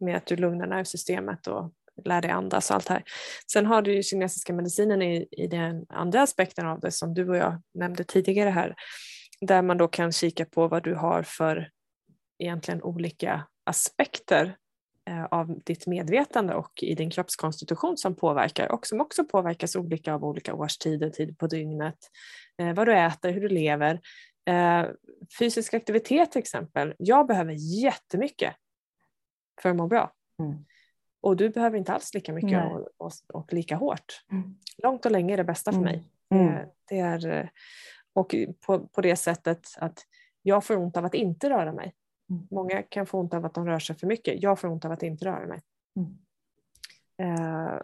Med 0.00 0.16
att 0.16 0.26
du 0.26 0.36
lugnar 0.36 0.66
nervsystemet 0.66 1.46
och 1.46 1.72
lär 2.04 2.22
dig 2.22 2.30
andas 2.30 2.70
och 2.70 2.76
allt 2.76 2.88
här. 2.88 3.02
Sen 3.52 3.66
har 3.66 3.82
du 3.82 3.94
ju 3.94 4.02
kinesiska 4.02 4.52
medicinen 4.52 5.02
i, 5.02 5.28
i 5.30 5.46
den 5.46 5.86
andra 5.88 6.22
aspekten 6.22 6.66
av 6.66 6.80
det 6.80 6.90
som 6.90 7.14
du 7.14 7.28
och 7.28 7.36
jag 7.36 7.62
nämnde 7.74 8.04
tidigare 8.04 8.50
här 8.50 8.74
där 9.40 9.62
man 9.62 9.78
då 9.78 9.88
kan 9.88 10.12
kika 10.12 10.44
på 10.44 10.68
vad 10.68 10.84
du 10.84 10.94
har 10.94 11.22
för 11.22 11.70
egentligen 12.38 12.82
olika 12.82 13.46
aspekter 13.64 14.56
eh, 15.08 15.24
av 15.24 15.62
ditt 15.64 15.86
medvetande 15.86 16.54
och 16.54 16.82
i 16.82 16.94
din 16.94 17.10
kroppskonstitution 17.10 17.96
som 17.96 18.16
påverkar 18.16 18.72
och 18.72 18.86
som 18.86 19.00
också 19.00 19.24
påverkas 19.24 19.76
olika 19.76 20.14
av 20.14 20.24
olika 20.24 20.54
årstider, 20.54 21.10
tid 21.10 21.38
på 21.38 21.46
dygnet, 21.46 21.98
eh, 22.58 22.74
vad 22.74 22.88
du 22.88 22.94
äter, 22.94 23.30
hur 23.30 23.40
du 23.40 23.48
lever. 23.48 24.00
Eh, 24.48 24.86
fysisk 25.38 25.74
aktivitet 25.74 26.32
till 26.32 26.38
exempel. 26.38 26.94
Jag 26.98 27.26
behöver 27.26 27.52
jättemycket 27.82 28.54
för 29.62 29.70
att 29.70 29.76
må 29.76 29.86
bra. 29.86 30.12
Mm. 30.38 30.64
Och 31.24 31.36
du 31.36 31.48
behöver 31.48 31.78
inte 31.78 31.92
alls 31.92 32.14
lika 32.14 32.32
mycket 32.32 32.72
och, 32.72 32.88
och, 32.96 33.12
och, 33.28 33.52
lika 33.52 33.76
hårt. 33.76 34.24
Mm. 34.30 34.56
Långt 34.82 35.06
och 35.06 35.12
länge 35.12 35.32
är 35.32 35.36
det 35.36 35.44
bästa 35.44 35.72
för 35.72 35.78
mm. 35.78 35.92
mig. 35.92 36.04
Mm. 36.30 36.68
Det 36.88 36.98
är, 36.98 37.50
och 38.12 38.34
på, 38.60 38.86
på 38.86 39.00
det 39.00 39.16
sättet 39.16 39.66
att 39.76 40.06
jag 40.42 40.64
får 40.64 40.76
ont 40.76 40.96
av 40.96 41.04
att 41.04 41.14
inte 41.14 41.50
röra 41.50 41.72
mig. 41.72 41.94
Mm. 42.30 42.46
Många 42.50 42.82
kan 42.82 43.06
få 43.06 43.20
ont 43.20 43.34
av 43.34 43.44
att 43.44 43.54
de 43.54 43.66
rör 43.66 43.78
sig 43.78 43.96
för 43.96 44.06
mycket. 44.06 44.42
Jag 44.42 44.60
får 44.60 44.68
ont 44.68 44.84
av 44.84 44.92
att 44.92 45.02
inte 45.02 45.24
röra 45.24 45.46
mig. 45.46 45.62
Mm. 45.96 47.38
Uh, 47.38 47.80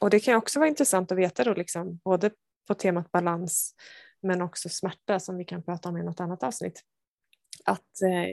och 0.00 0.10
det 0.10 0.20
kan 0.20 0.36
också 0.36 0.58
vara 0.58 0.68
intressant 0.68 1.12
att 1.12 1.18
veta 1.18 1.44
då, 1.44 1.54
liksom, 1.54 2.00
både 2.04 2.30
på 2.66 2.74
temat 2.74 3.12
balans 3.12 3.74
men 4.20 4.42
också 4.42 4.68
smärta 4.68 5.20
som 5.20 5.36
vi 5.36 5.44
kan 5.44 5.62
prata 5.62 5.88
om 5.88 5.96
i 5.96 6.02
något 6.02 6.20
annat 6.20 6.42
avsnitt. 6.42 6.84
Att 7.64 8.02
eh, 8.02 8.28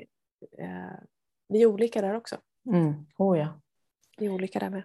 eh, 0.66 1.00
vi 1.48 1.62
är 1.62 1.66
olika 1.66 2.02
där 2.02 2.16
också. 2.16 2.38
Mm. 2.70 3.06
Oh, 3.18 3.40
ja. 3.40 3.62
Vi 4.18 4.25
är 4.25 4.34
olika 4.34 4.60
där 4.60 4.70
med. 4.70 4.84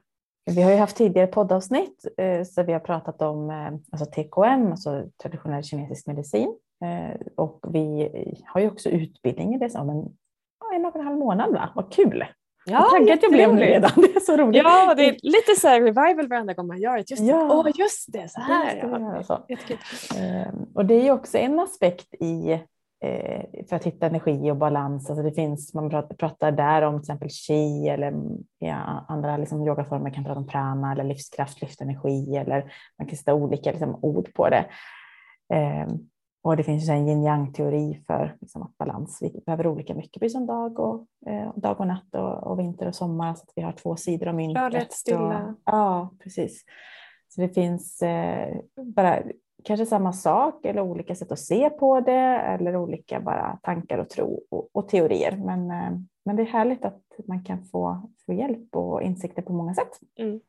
Vi 0.51 0.63
har 0.63 0.71
ju 0.71 0.77
haft 0.77 0.97
tidigare 0.97 1.27
poddavsnitt 1.27 2.07
eh, 2.19 2.43
så 2.43 2.63
vi 2.63 2.73
har 2.73 2.81
pratat 2.81 3.23
om 3.23 3.51
eh, 3.51 3.73
alltså 3.93 4.07
TKM, 4.07 4.71
alltså 4.71 5.05
traditionell 5.23 5.63
kinesisk 5.65 6.07
medicin. 6.07 6.59
Eh, 6.85 7.21
och 7.37 7.61
vi 7.69 8.11
har 8.47 8.61
ju 8.61 8.67
också 8.71 8.89
utbildning 8.89 9.55
i 9.55 9.59
det 9.59 9.75
om 9.79 9.91
en, 9.91 10.17
en 10.75 10.85
och 10.87 10.97
en 10.97 11.05
halv 11.05 11.19
månad. 11.19 11.53
Va? 11.53 11.69
Vad 11.75 11.93
kul! 11.93 12.25
Ja, 12.69 12.79
Vad 12.81 12.91
taggad 12.91 13.19
jag 13.23 13.33
blev 13.33 13.57
redan. 13.57 13.91
Det 13.97 14.17
är 14.17 14.21
så 14.21 14.37
roligt. 14.37 14.63
Ja, 14.65 14.95
det 14.95 15.05
är 15.09 15.17
lite 15.23 15.61
så 15.61 15.69
revival 15.69 16.29
varenda 16.29 16.53
gång 16.55 16.67
man 16.67 16.81
gör 16.81 16.97
det. 16.97 17.11
Just, 17.11 17.23
Ja. 17.23 17.37
det. 17.45 17.55
Åh, 17.55 17.69
just 17.75 18.13
det, 18.13 18.29
så 18.29 18.41
här. 18.41 18.75
Det, 18.75 18.89
ja. 18.89 19.17
alltså. 19.17 19.45
Jättekul. 19.49 19.79
Eh, 20.19 20.49
Och 20.75 20.87
det 20.87 20.95
är 20.95 21.03
ju 21.03 21.11
också 21.11 21.39
en 21.39 21.59
aspekt 21.61 22.15
i 22.15 22.61
för 23.69 23.77
att 23.77 23.85
hitta 23.85 24.07
energi 24.07 24.51
och 24.51 24.57
balans. 24.57 25.11
Alltså 25.11 25.23
det 25.23 25.33
finns, 25.33 25.75
man 25.75 25.91
pratar, 25.91 26.53
där 26.53 26.83
om 26.83 26.95
till 26.95 27.03
exempel 27.03 27.29
chi 27.29 27.89
eller 27.89 28.15
ja, 28.59 29.05
andra 29.09 29.37
liksom 29.37 29.67
yogaformer 29.67 30.11
kan 30.11 30.25
prata 30.25 30.41
om 30.41 30.47
prana 30.47 30.93
eller 30.93 31.05
livskraft, 31.05 31.61
livsenergi 31.61 32.37
eller 32.37 32.73
man 32.99 33.09
kan 33.09 33.17
sätta 33.17 33.35
olika 33.35 33.71
liksom, 33.71 33.99
ord 34.03 34.35
på 34.35 34.49
det. 34.49 34.67
Eh, 35.55 35.87
och 36.43 36.57
det 36.57 36.65
finns 36.65 36.89
en 36.89 37.09
yin 37.09 37.23
yang 37.23 37.53
teori 37.53 38.05
för 38.07 38.37
liksom, 38.41 38.63
att 38.63 38.79
balans, 38.79 39.19
vi 39.23 39.43
behöver 39.47 39.67
olika 39.67 39.95
mycket, 39.95 40.21
precis 40.21 40.33
som 40.33 40.47
dag 40.47 40.79
och, 40.79 41.07
eh, 41.27 41.57
dag 41.57 41.81
och 41.81 41.87
natt 41.87 42.15
och, 42.15 42.47
och 42.47 42.59
vinter 42.59 42.87
och 42.87 42.95
sommar, 42.95 43.35
så 43.35 43.43
att 43.43 43.53
vi 43.57 43.63
har 43.63 43.73
två 43.73 43.97
sidor 43.97 44.29
av 44.29 44.35
myntet. 44.35 44.63
Rörlighet, 44.63 44.93
stilla. 44.93 45.45
Och, 45.49 45.55
ja, 45.65 46.11
precis. 46.23 46.65
Så 47.29 47.41
det 47.41 47.49
finns 47.49 48.03
eh, 48.03 48.57
bara 48.83 49.23
kanske 49.65 49.87
samma 49.87 50.13
sak 50.13 50.65
eller 50.65 50.83
olika 50.83 51.15
sätt 51.15 51.33
att 51.33 51.39
se 51.39 51.71
på 51.71 52.01
det 52.01 52.39
eller 52.39 52.77
olika 52.77 53.21
bara 53.21 53.59
tankar 53.63 53.99
och 53.99 54.09
tro 54.09 54.41
och, 54.51 54.69
och 54.73 54.89
teorier. 54.89 55.37
Men, 55.37 55.71
eh, 55.71 55.99
men 56.25 56.37
det 56.37 56.43
är 56.43 56.47
härligt 56.47 56.85
att 56.85 57.03
man 57.29 57.45
kan 57.45 57.65
få, 57.65 58.11
få 58.27 58.33
hjälp 58.33 58.77
och 58.77 59.03
insikter 59.03 59.43
på 59.43 59.53
många 59.53 59.75
sätt. 59.75 59.91
Mm. 60.19 60.41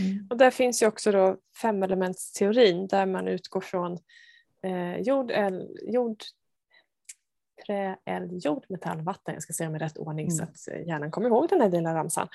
Mm. 0.00 0.26
Och 0.30 0.36
där 0.36 0.50
finns 0.50 0.82
ju 0.82 0.86
också 0.86 1.12
då 1.12 1.36
femelementsteorin 1.62 2.86
där 2.86 3.06
man 3.06 3.28
utgår 3.28 3.60
från 3.60 3.98
eh, 4.62 4.96
jord, 4.96 5.30
el, 5.30 5.68
jord, 5.86 6.16
trä, 7.66 7.96
eld, 8.04 8.44
jord, 8.44 8.64
metall, 8.68 9.00
vatten. 9.00 9.34
Jag 9.34 9.42
ska 9.42 9.52
säga 9.52 9.66
dem 9.68 9.76
i 9.76 9.78
rätt 9.78 9.98
ordning 9.98 10.26
Mm. 10.26 10.36
så 10.36 10.42
att 10.42 10.68
eh, 10.76 10.86
hjärnan 10.86 11.10
kommer 11.10 11.28
ihåg 11.28 11.48
den 11.48 11.60
här 11.60 11.86
av 11.88 11.94
ramsan. 11.94 12.28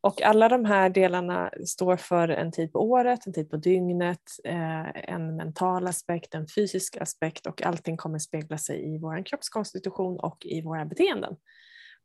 Och 0.00 0.22
alla 0.22 0.48
de 0.48 0.64
här 0.64 0.88
delarna 0.90 1.50
står 1.66 1.96
för 1.96 2.28
en 2.28 2.52
tid 2.52 2.72
på 2.72 2.78
året, 2.78 3.26
en 3.26 3.32
tid 3.32 3.50
på 3.50 3.56
dygnet, 3.56 4.22
eh, 4.44 5.10
en 5.14 5.36
mental 5.36 5.86
aspekt, 5.86 6.34
en 6.34 6.46
fysisk 6.56 6.96
aspekt 6.96 7.46
och 7.46 7.62
allting 7.62 7.96
kommer 7.96 8.18
spegla 8.18 8.58
sig 8.58 8.94
i 8.94 8.98
vår 8.98 9.26
kroppskonstitution 9.26 10.20
och 10.20 10.46
i 10.46 10.62
våra 10.62 10.84
beteenden. 10.84 11.36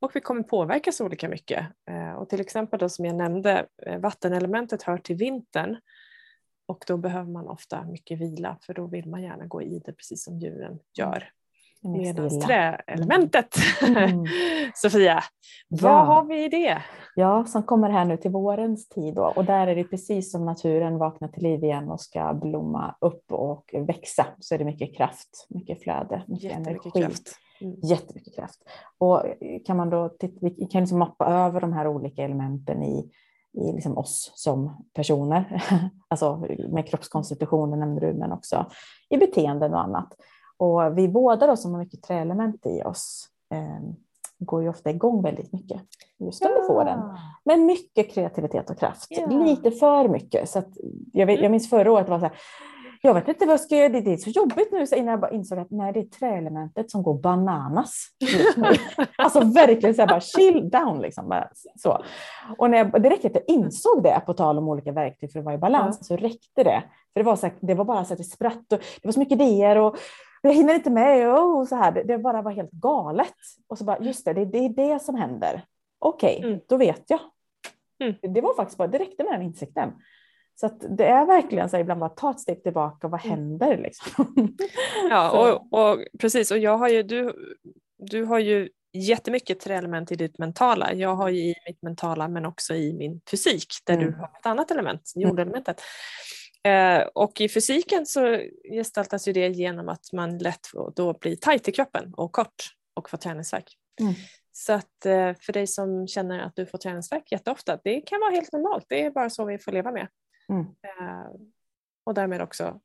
Och 0.01 0.11
vi 0.13 0.21
kommer 0.21 0.43
påverkas 0.43 1.01
olika 1.01 1.29
mycket. 1.29 1.65
Eh, 1.91 2.11
Och 2.13 2.29
till 2.29 2.41
exempel 2.41 2.79
då 2.79 2.89
som 2.89 3.05
jag 3.05 3.15
nämnde, 3.15 3.65
vattenelementet 3.99 4.83
hör 4.83 4.97
till 4.97 5.15
vintern 5.15 5.77
och 6.67 6.83
då 6.87 6.97
behöver 6.97 7.31
man 7.31 7.47
ofta 7.47 7.83
mycket 7.83 8.19
vila 8.19 8.57
för 8.61 8.73
då 8.73 8.87
vill 8.87 9.09
man 9.09 9.23
gärna 9.23 9.45
gå 9.45 9.61
i 9.61 9.79
det 9.85 9.93
precis 9.93 10.23
som 10.23 10.39
djuren 10.39 10.79
gör. 10.97 11.29
Det 11.81 11.87
är 11.87 11.91
mer 11.91 11.99
Medan 12.13 12.29
stilla. 12.29 12.45
träelementet, 12.47 13.55
Mm. 13.87 14.25
Sofia, 14.75 15.23
vad 15.69 15.91
Ja. 15.91 15.97
har 16.03 16.23
vi 16.25 16.43
i 16.45 16.49
det? 16.49 16.77
Ja, 17.15 17.45
som 17.45 17.63
kommer 17.63 17.89
här 17.89 18.05
nu 18.05 18.17
till 18.17 18.31
vårens 18.31 18.89
tid 18.89 19.15
då. 19.15 19.33
och 19.35 19.45
där 19.45 19.67
är 19.67 19.75
det 19.75 19.83
precis 19.83 20.31
som 20.31 20.45
naturen 20.45 20.97
vaknar 20.97 21.27
till 21.27 21.43
liv 21.43 21.63
igen 21.63 21.89
och 21.91 22.01
ska 22.01 22.33
blomma 22.33 22.95
upp 23.01 23.31
och 23.31 23.69
växa 23.87 24.25
så 24.39 24.55
är 24.55 24.59
det 24.59 24.65
mycket 24.65 24.97
kraft, 24.97 25.45
mycket 25.49 25.83
flöde, 25.83 26.23
mycket 26.27 26.43
Jättemycket 26.43 26.85
energi. 26.95 27.01
kraft. 27.01 27.29
Mm. 27.61 27.75
Jättemycket 27.83 28.35
kraft. 28.35 28.59
Och 28.97 29.23
kan 29.65 29.77
man 29.77 29.89
då 29.89 30.09
titta, 30.09 30.37
vi 30.41 30.65
kan 30.65 30.81
liksom 30.81 30.99
mappa 30.99 31.25
över 31.25 31.61
de 31.61 31.73
här 31.73 31.87
olika 31.87 32.23
elementen 32.23 32.83
i, 32.83 33.11
i 33.53 33.71
liksom 33.73 33.97
oss 33.97 34.31
som 34.35 34.85
personer. 34.93 35.63
alltså 36.07 36.45
med 36.69 36.87
kroppskonstitutionen 36.89 37.79
nämnde 37.79 38.01
du, 38.07 38.13
men 38.13 38.31
också 38.31 38.65
i 39.09 39.17
beteenden 39.17 39.73
och 39.73 39.81
annat. 39.83 40.07
Och 40.59 40.97
vi 40.97 41.07
båda 41.07 41.47
då 41.47 41.57
som 41.57 41.71
har 41.71 41.79
mycket 41.79 42.03
träelement 42.03 42.65
i 42.65 42.81
oss 42.83 43.29
eh, 43.53 43.89
går 44.39 44.63
ju 44.63 44.69
ofta 44.69 44.89
igång 44.89 45.21
väldigt 45.21 45.53
mycket 45.53 45.81
just 46.19 46.45
under 46.45 46.67
våren. 46.73 46.99
Men 47.43 47.65
mycket 47.65 48.11
kreativitet 48.13 48.69
och 48.69 48.79
kraft. 48.79 49.07
Ja. 49.09 49.27
Lite 49.27 49.71
för 49.71 50.07
mycket. 50.07 50.49
Så 50.49 50.63
jag, 51.13 51.25
vet, 51.25 51.41
jag 51.41 51.51
minns 51.51 51.69
förra 51.69 51.91
året 51.91 52.09
var 52.09 52.19
så 52.19 52.25
här, 52.25 52.35
jag 53.01 53.13
vet 53.13 53.27
inte 53.27 53.45
vad 53.45 53.53
jag 53.53 53.59
ska 53.59 53.75
göra, 53.75 53.89
det 53.89 54.13
är 54.13 54.17
så 54.17 54.29
jobbigt 54.29 54.71
nu 54.71 54.87
så 54.87 54.95
innan 54.95 55.11
jag 55.11 55.19
bara 55.19 55.31
insåg 55.31 55.59
att 55.59 55.71
nej, 55.71 55.93
det 55.93 55.99
är 55.99 56.05
träelementet 56.05 56.91
som 56.91 57.03
går 57.03 57.13
bananas 57.13 58.07
just 58.19 58.57
nu. 58.57 58.67
alltså 59.17 59.39
verkligen 59.39 59.95
så 59.95 60.01
här 60.01 60.09
bara 60.09 60.21
chill 60.21 60.69
down 60.69 61.01
liksom. 61.01 61.29
Bara 61.29 61.49
så. 61.75 62.03
Och 62.57 62.69
när 62.69 62.77
jag, 62.77 63.01
det 63.01 63.09
räckte 63.09 63.27
att 63.27 63.35
jag 63.35 63.55
insåg 63.55 64.03
det, 64.03 64.21
på 64.25 64.33
tal 64.33 64.57
om 64.57 64.69
olika 64.69 64.91
verktyg 64.91 65.31
för 65.31 65.39
att 65.39 65.45
vara 65.45 65.55
i 65.55 65.57
balans, 65.57 65.97
Ja. 65.99 66.03
så 66.05 66.15
räckte 66.15 66.63
det. 66.63 66.83
För 67.13 67.19
det 67.19 67.23
var, 67.23 67.35
så 67.35 67.45
här, 67.47 67.55
det 67.59 67.73
var 67.73 67.85
bara 67.85 68.05
så 68.05 68.13
att 68.13 68.17
det 68.17 68.23
spratt 68.23 68.73
och 68.73 68.79
det 68.79 69.05
var 69.05 69.11
så 69.11 69.19
mycket 69.19 69.41
idéer 69.41 69.77
och 69.77 69.97
jag 70.41 70.53
hinner 70.53 70.75
inte 70.75 70.89
med 70.89 71.29
och 71.35 71.67
så 71.67 71.75
här. 71.75 72.03
Det, 72.03 72.17
bara 72.17 72.41
var 72.41 72.51
helt 72.51 72.71
galet. 72.71 73.33
Och 73.67 73.77
så 73.77 73.83
bara, 73.83 73.99
just 73.99 74.25
det, 74.25 74.33
det, 74.33 74.45
det 74.45 74.57
är 74.57 74.69
det 74.69 74.99
som 75.03 75.15
händer. 75.15 75.61
Okej, 75.99 76.41
Mm. 76.43 76.59
då 76.67 76.77
vet 76.77 77.03
jag. 77.07 77.19
Mm. 78.03 78.33
Det 78.33 78.41
var 78.41 78.55
faktiskt 78.55 78.77
bara, 78.77 78.87
det 78.87 78.97
räckte 78.97 79.23
med 79.23 79.33
den 79.33 79.41
insikten. 79.41 79.93
Så 80.55 80.67
det 80.89 81.05
är 81.05 81.25
verkligen 81.25 81.69
så 81.69 81.75
här, 81.75 81.81
ibland 81.81 81.99
bara 81.99 82.09
ta 82.09 82.31
ett 82.31 82.39
steg 82.39 82.63
tillbaka, 82.63 83.07
vad 83.07 83.25
Mm. 83.25 83.37
händer 83.39 83.77
liksom? 83.77 84.25
Ja, 85.09 85.51
och, 85.71 85.79
och 85.79 86.05
precis. 86.19 86.51
Och 86.51 86.57
jag 86.57 86.77
har 86.77 86.89
ju, 86.89 87.03
du, 87.03 87.33
du 87.97 88.23
har 88.25 88.39
ju 88.39 88.69
jättemycket 88.93 89.59
träelement 89.59 90.11
i 90.11 90.15
ditt 90.15 90.37
mentala. 90.37 90.93
Jag 90.93 91.15
har 91.15 91.29
ju 91.29 91.39
i 91.39 91.55
mitt 91.67 91.81
mentala 91.81 92.27
men 92.27 92.45
också 92.45 92.73
i 92.73 92.93
min 92.93 93.21
fysik 93.31 93.67
där 93.85 93.93
Mm. 93.93 94.05
du 94.05 94.17
har 94.17 94.25
ett 94.39 94.45
annat 94.45 94.71
element, 94.71 95.11
jordelementet. 95.15 95.81
Eh, 96.67 97.01
och 97.01 97.41
i 97.41 97.49
fysiken 97.49 98.05
så 98.05 98.41
gestaltas 98.71 99.27
ju 99.27 99.33
det 99.33 99.47
genom 99.47 99.89
att 99.89 100.13
man 100.13 100.37
lätt 100.37 100.67
då 100.95 101.13
blir 101.13 101.35
tajt 101.35 101.67
i 101.67 101.71
kroppen 101.71 102.13
och 102.13 102.31
kort 102.31 102.75
och 102.93 103.09
får 103.09 103.17
träningsvärk. 103.17 103.77
Mm. 104.01 104.13
Så 104.51 104.73
att 104.73 105.05
eh, 105.05 105.33
för 105.41 105.53
dig 105.53 105.67
som 105.67 106.07
känner 106.07 106.39
att 106.39 106.55
du 106.55 106.65
får 106.65 106.77
träningsvärk 106.77 107.31
jätteofta, 107.31 107.79
det 107.83 108.01
kan 108.01 108.19
vara 108.19 108.31
helt 108.31 108.51
normalt. 108.51 108.85
Det 108.89 109.05
är 109.05 109.11
bara 109.11 109.29
så 109.29 109.45
vi 109.45 109.57
får 109.59 109.71
leva 109.71 109.91
med. 109.91 110.07
Mm. 110.49 110.61
Eh, 110.61 111.25
och 112.05 112.13
därmed 112.13 112.41
också 112.41 112.79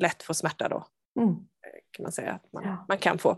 lätt 0.00 0.22
få 0.22 0.34
smärta 0.34 0.68
då 0.68 0.86
Mm. 1.20 1.34
kan 1.90 2.02
man 2.02 2.12
säga 2.12 2.32
att 2.32 2.52
man, 2.52 2.64
Ja. 2.64 2.84
man 2.88 2.98
kan 2.98 3.18
få. 3.18 3.30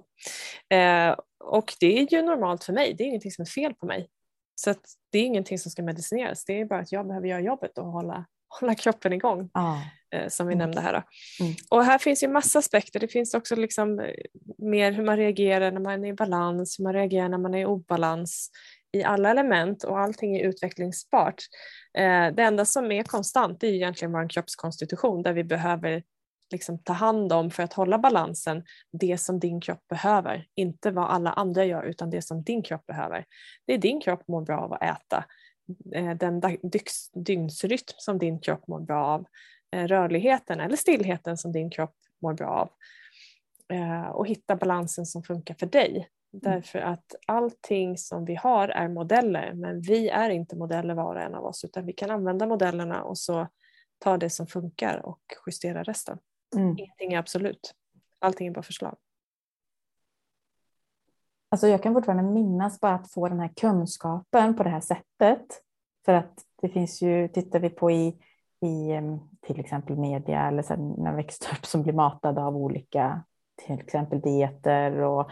Och 1.44 1.75
det 1.80 1.99
är 1.99 2.12
ju 2.12 2.23
normalt 2.23 2.64
för 2.64 2.73
mig, 2.73 2.94
det 2.94 3.04
är 3.04 3.06
ingenting 3.06 3.30
som 3.30 3.42
är 3.42 3.46
fel 3.46 3.75
på 3.75 3.87
mig. 3.87 4.11
Så 4.54 4.70
att 4.70 4.85
det 5.12 5.18
är 5.18 5.23
ingenting 5.25 5.58
som 5.58 5.70
ska 5.70 5.82
medicineras, 5.82 6.44
det 6.44 6.61
är 6.61 6.64
bara 6.64 6.80
att 6.80 6.92
jag 6.92 7.06
behöver 7.06 7.28
göra 7.28 7.40
jobbet 7.40 7.78
och 7.78 7.87
hålla, 7.87 8.26
hålla 8.60 8.75
kroppen 8.75 9.12
igång 9.12 9.50
Ja. 9.54 9.80
eh, 10.14 10.28
som 10.28 10.46
vi 10.46 10.54
Mm. 10.54 10.58
nämnde 10.64 10.80
här. 10.80 10.92
Mm. 11.40 11.52
Och 11.70 11.84
här 11.84 11.98
finns 11.98 12.22
ju 12.22 12.28
massa 12.28 12.58
aspekter, 12.58 13.00
det 13.00 13.08
finns 13.08 13.34
också 13.34 13.56
liksom 13.56 14.00
eh, 14.00 14.10
mer 14.58 14.92
hur 14.92 15.04
man 15.04 15.16
reagerar 15.16 15.70
när 15.72 15.80
man 15.80 16.04
är 16.04 16.08
i 16.08 16.12
balans, 16.14 16.78
hur 16.78 16.82
man 16.84 16.92
reagerar 16.92 17.28
när 17.28 17.38
man 17.38 17.54
är 17.54 17.58
i 17.60 17.64
obalans 17.64 18.50
i 18.92 19.02
alla 19.04 19.30
element 19.30 19.84
och 19.84 19.98
allting 20.00 20.36
är 20.36 20.44
utvecklingsbart. 20.48 21.42
Eh, 21.98 22.34
det 22.34 22.42
enda 22.42 22.64
som 22.64 22.92
är 22.92 23.02
konstant 23.02 23.62
är 23.62 23.68
egentligen 23.68 24.12
vår 24.12 24.28
kroppskonstitution 24.28 25.22
där 25.22 25.32
vi 25.32 25.44
behöver 25.44 26.02
liksom 26.52 26.78
ta 26.82 26.92
hand 26.92 27.32
om 27.32 27.50
för 27.50 27.62
att 27.62 27.72
hålla 27.72 27.98
balansen 27.98 28.64
det 28.92 29.18
som 29.18 29.40
din 29.40 29.60
kropp 29.60 29.88
behöver. 29.88 30.46
Inte 30.56 30.90
vad 30.90 31.10
alla 31.10 31.30
andra 31.32 31.64
gör 31.64 31.82
utan 31.82 32.10
det 32.10 32.22
som 32.22 32.42
din 32.42 32.62
kropp 32.62 32.86
behöver. 32.86 33.25
Det 33.66 33.75
är 33.75 33.78
din 33.78 34.00
kropp 34.00 34.28
mår 34.28 34.42
bra 34.42 34.58
av 34.60 34.72
att 34.72 34.82
äta. 34.82 35.25
Eh, 35.94 36.14
Den 36.14 36.42
dygnsrytm 37.14 37.94
som 37.96 38.18
din 38.18 38.40
kropp 38.40 38.66
mår 38.68 38.80
bra 38.80 39.06
av. 39.06 39.25
Eh, 39.73 39.87
Rörligheten 39.87 40.61
eller 40.61 40.76
stillheten 40.76 41.37
som 41.37 41.52
din 41.52 41.70
kropp 41.70 41.94
mår 42.23 42.35
bra 42.35 42.49
av. 42.49 42.70
Eh, 43.76 44.08
Och 44.08 44.26
hitta 44.26 44.56
balansen 44.56 45.06
som 45.06 45.23
funkar 45.23 45.54
för 45.54 45.66
dig. 45.66 46.08
Därför 46.32 46.78
att 46.78 47.14
allting 47.26 47.99
som 47.99 48.25
vi 48.25 48.35
har 48.35 48.68
är 48.68 48.88
modeller 48.88 49.52
men 49.54 49.80
vi 49.80 50.08
är 50.08 50.30
inte 50.30 50.56
modeller 50.56 50.94
var 50.94 51.14
och 51.14 51.23
en 51.23 51.35
av 51.35 51.44
oss 51.44 51.64
utan 51.64 51.87
vi 51.87 51.92
kan 51.92 52.11
använda 52.11 52.46
modellerna 52.46 53.02
och 53.02 53.18
så 53.18 53.49
ta 53.99 54.16
det 54.16 54.30
som 54.30 54.46
funkar 54.46 55.06
och 55.06 55.20
justera 55.46 55.82
resten. 55.82 56.18
Mm. 56.56 56.78
Ingenting 56.78 57.12
är 57.12 57.18
absolut. 57.18 57.75
Allting 58.18 58.46
är 58.46 58.50
bara 58.50 58.62
förslag. 58.62 58.96
Alltså 61.56 61.68
jag 61.68 61.82
kan 61.82 61.94
fortfarande 61.94 62.32
minnas 62.32 62.80
bara 62.80 62.94
att 62.94 63.12
få 63.12 63.28
den 63.28 63.40
här 63.40 63.50
kunskapen 63.56 64.56
på 64.56 64.62
det 64.62 64.70
här 64.70 64.80
sättet. 64.80 65.46
För 66.04 66.12
att 66.12 66.34
det 66.62 66.68
finns 66.68 67.02
ju, 67.02 67.28
tittar 67.28 67.60
vi 67.60 67.70
på 67.70 67.90
i, 67.90 68.06
i 68.60 69.00
till 69.46 69.60
exempel 69.60 69.96
media 69.96 70.48
eller 70.48 70.62
sen 70.62 70.88
när 70.88 71.04
man 71.04 71.16
växte 71.16 71.46
upp 71.52 71.66
som 71.66 71.82
blir 71.82 71.92
matad 71.92 72.38
av 72.38 72.56
olika 72.56 73.25
till 73.66 73.80
exempel 73.80 74.20
dieter 74.20 75.00
och 75.00 75.30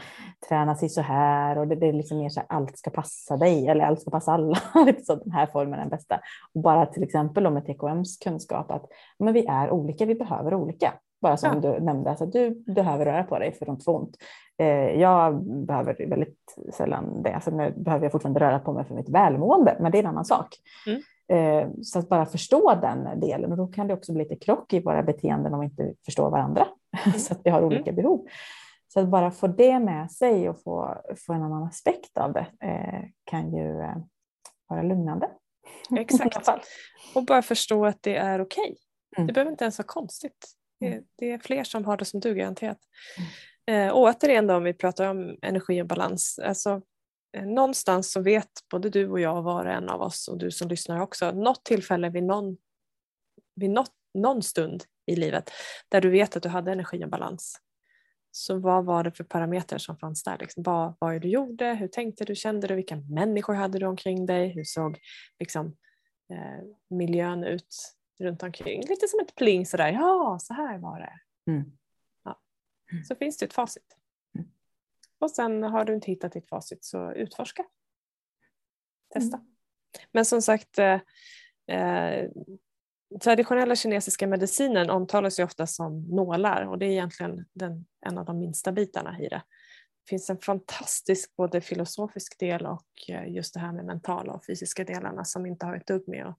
träna 0.49 0.75
sig 0.75 0.89
så 0.89 1.01
här 1.01 1.59
och 1.59 1.69
det, 1.69 1.75
det 1.75 1.87
är 1.87 1.93
liksom 1.93 2.19
mer 2.19 2.29
så 2.29 2.41
här 2.41 2.47
allt 2.49 2.79
ska 2.79 2.91
passa 2.91 3.37
dig 3.37 3.69
eller 3.69 3.85
allt 3.85 4.01
ska 4.01 4.11
passa 4.11 4.33
alla. 4.33 4.59
så 5.05 5.15
den 5.15 5.33
här 5.33 5.47
formen 5.47 5.75
är 5.75 5.79
den 5.79 5.89
bästa. 5.89 6.21
Och 6.55 6.63
bara 6.63 6.87
till 6.87 7.03
exempel 7.03 7.51
med 7.51 7.67
TKMs 7.67 8.19
kunskap 8.19 8.71
att 8.71 8.87
men 9.19 9.35
vi 9.35 9.47
är 9.47 9.71
olika, 9.71 10.07
vi 10.07 10.15
behöver 10.15 10.55
olika. 10.55 10.95
Bara 11.21 11.37
som 11.37 11.61
ja. 11.63 11.71
du 11.71 11.81
nämnde, 11.85 12.11
alltså, 12.11 12.27
du 12.27 12.65
behöver 12.67 13.05
röra 13.05 13.25
på 13.25 13.39
dig 13.39 13.53
för 13.53 13.73
att 13.73 13.85
få 13.85 13.99
ont. 13.99 14.17
Eh, 14.59 15.01
jag 15.01 15.45
behöver 15.67 16.07
väldigt 16.07 16.57
sällan 16.73 17.23
det. 17.23 17.35
Alltså, 17.35 17.51
nu 17.51 17.75
behöver 17.77 18.05
jag 18.05 18.13
fortfarande 18.13 18.41
röra 18.41 18.59
på 18.59 18.73
mig 18.73 18.85
för 18.85 18.95
mitt 18.95 19.09
välmående, 19.09 19.77
men 19.81 19.93
det 19.93 19.99
är 19.99 20.03
en 20.03 20.09
annan 20.09 20.25
sak. 20.25 20.49
Mm. 20.87 21.03
Eh, 21.29 21.71
så 21.83 21.99
att 21.99 22.09
bara 22.09 22.27
förstå 22.27 22.75
den 22.75 23.21
delen 23.21 23.51
och 23.51 23.57
då 23.57 23.67
kan 23.67 23.87
det 23.87 23.95
också 23.95 24.13
bli 24.13 24.23
lite 24.23 24.37
krock 24.37 24.73
i 24.73 24.81
våra 24.81 25.03
beteenden 25.03 25.55
om 25.55 25.61
vi 25.61 25.67
inte 25.67 25.95
förstår 26.05 26.31
varandra. 26.31 26.67
Mm. 27.07 27.19
så 27.19 27.35
att 27.35 27.41
vi 27.45 27.51
har 27.51 27.59
mm. 27.59 27.67
olika 27.67 27.91
mm. 27.91 28.03
behov. 28.03 28.27
Så 28.89 29.01
att 29.01 29.09
bara 29.09 29.31
få 29.31 29.47
det 29.47 29.79
med 29.79 30.11
sig 30.13 30.49
och 30.49 30.63
få, 30.63 30.97
få 31.27 31.33
en 31.33 31.43
annan 31.43 31.63
aspekt 31.63 32.19
av 32.19 32.33
det 32.33 32.47
eh, 32.61 33.05
kan 33.25 33.55
ju 33.55 33.73
vara 34.69 34.83
lugnande. 34.83 35.31
Exakt. 35.99 36.49
och 37.15 37.25
bara 37.25 37.43
förstå 37.43 37.87
att 37.87 38.03
det 38.03 38.17
är 38.17 38.41
okej. 38.41 38.63
Okay. 38.63 38.77
Mm. 39.17 39.27
Det 39.27 39.33
behöver 39.33 39.51
inte 39.51 39.65
ens 39.65 39.79
vara 39.79 39.87
konstigt. 39.87 40.47
Det, 40.81 40.87
mm. 40.87 41.05
det, 41.19 41.31
är 41.31 41.39
fler 41.39 41.65
som 41.65 41.85
har 41.85 41.97
det 41.97 42.05
som 42.05 42.21
du 42.21 42.35
garanterat. 42.35 42.79
Eh, 43.67 43.91
återigen 43.93 44.47
då 44.47 44.55
om 44.55 44.65
vi 44.65 44.75
pratar 44.75 45.11
om 45.11 45.39
energi 45.43 45.83
och 45.83 45.87
balans. 45.87 46.39
Alltså, 46.39 46.83
eh, 47.37 47.47
någonstans 47.47 48.13
så 48.13 48.21
vet 48.21 48.51
både 48.71 48.91
du 48.91 49.09
och 49.09 49.21
jag, 49.21 49.43
var 49.43 49.65
och 49.65 49.73
en 49.73 49.89
av 49.89 50.03
oss 50.03 50.29
och 50.29 50.39
du 50.39 50.51
som 50.51 50.69
lyssnar 50.69 51.01
också, 51.01 51.31
något 51.31 51.65
tillfälle 51.65 52.09
vid 52.09 52.23
någon, 52.23 52.57
vid 53.57 53.71
något, 53.71 53.93
någon 54.15 54.43
stund 54.43 54.85
i 55.07 55.17
livet 55.17 55.51
där 55.89 56.01
du 56.01 56.11
vet 56.11 56.37
att 56.37 56.43
du 56.43 56.49
hade 56.49 56.73
energi 56.73 57.05
och 57.05 57.09
balans. 57.09 57.61
Så 58.31 58.59
vad 58.59 58.85
var 58.85 59.05
det 59.05 59.13
för 59.13 59.25
parametrar 59.25 59.79
som 59.79 59.97
fanns 59.97 60.23
där? 60.23 60.39
Liksom, 60.39 60.63
vad 60.63 60.95
var 60.99 61.13
det 61.13 61.19
du 61.19 61.29
gjorde? 61.29 61.75
Hur 61.75 61.89
tänkte 61.89 62.25
du? 62.25 62.35
Kände 62.35 62.67
du? 62.67 62.75
Vilka 62.75 62.97
människor 62.97 63.55
hade 63.55 63.79
du 63.79 63.87
omkring 63.87 64.27
dig? 64.27 64.49
Hur 64.49 64.65
såg 64.65 64.99
liksom, 65.39 65.67
eh, 66.33 66.65
miljön 66.91 67.45
ut 67.45 67.97
runt 68.21 68.43
omkring? 68.43 68.83
Lite 68.89 69.09
som 69.09 69.21
ett 69.21 69.35
pling 69.35 69.67
sådär, 69.67 69.93
ja 69.93 70.39
så 70.41 70.55
här 70.55 70.79
var 70.79 71.01
det. 71.01 71.13
Mm. 71.53 71.73
Så 73.09 73.15
finns 73.15 73.37
det 73.37 73.47
ett 73.47 73.55
facit. 73.55 73.97
Mm. 74.35 74.49
Och 75.19 75.31
sen 75.31 75.63
har 75.63 75.85
du 75.85 75.95
inte 75.95 76.07
hittat 76.07 76.33
ditt 76.33 76.49
facit 76.49 76.85
så 76.85 77.13
utforska. 77.13 77.65
Testa. 79.15 79.37
Mm. 79.37 79.49
Men 80.13 80.25
som 80.25 80.43
sagt, 80.43 80.79
eh, 80.79 81.01
eh 81.67 82.31
traditionella 83.21 83.77
kinesiska 83.77 84.27
medicinen 84.27 84.91
omtalas 84.91 85.41
ju 85.41 85.45
ofta 85.45 85.67
som 85.67 86.03
nålar 86.03 86.67
och 86.67 86.79
det 86.79 86.87
är 86.87 86.91
egentligen 86.91 87.45
den, 87.53 87.87
en 88.07 88.19
av 88.19 88.25
de 88.25 88.39
minsta 88.39 88.73
bitarna 88.73 89.21
i 89.21 89.29
det. 89.29 89.43
Det 90.05 90.09
finns 90.09 90.31
en 90.31 90.39
fantastisk 90.39 91.37
både 91.37 91.61
filosofisk 91.61 92.39
del 92.39 92.67
och 92.67 92.87
eh, 93.09 93.33
just 93.33 93.55
det 93.55 93.61
här 93.61 93.73
med 93.73 93.85
mentala 93.85 94.33
och 94.33 94.47
fysiska 94.47 94.85
delarna 94.85 95.25
som 95.25 95.47
inte 95.47 95.67
har 95.67 95.77
ett 95.77 95.87
dugg 95.87 96.09
med 96.09 96.27
att 96.27 96.39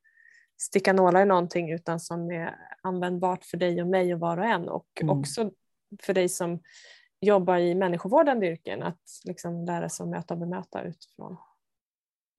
sticka 0.58 0.94
nålar 0.94 1.22
i 1.22 1.26
någonting 1.26 1.72
utan 1.72 2.00
som 2.00 2.32
är 2.32 2.56
användbart 2.82 3.46
för 3.46 3.58
dig 3.58 3.82
och 3.82 3.88
mig 3.88 4.14
och 4.14 4.20
var 4.20 4.38
och 4.38 4.46
en 4.46 4.70
och 4.70 4.88
mm. 5.02 5.20
också 5.20 5.52
för 6.02 6.14
dig 6.14 6.30
som 6.30 6.60
jobbar 7.22 7.58
i 7.58 7.76
människovårdande 7.76 8.48
yrken 8.48 8.84
att 8.84 9.02
liksom 9.26 9.66
lära 9.66 9.90
sig 9.90 10.04
att 10.04 10.10
möta 10.10 10.34
och 10.34 10.40
bemöta 10.40 10.84
utifrån 10.84 11.38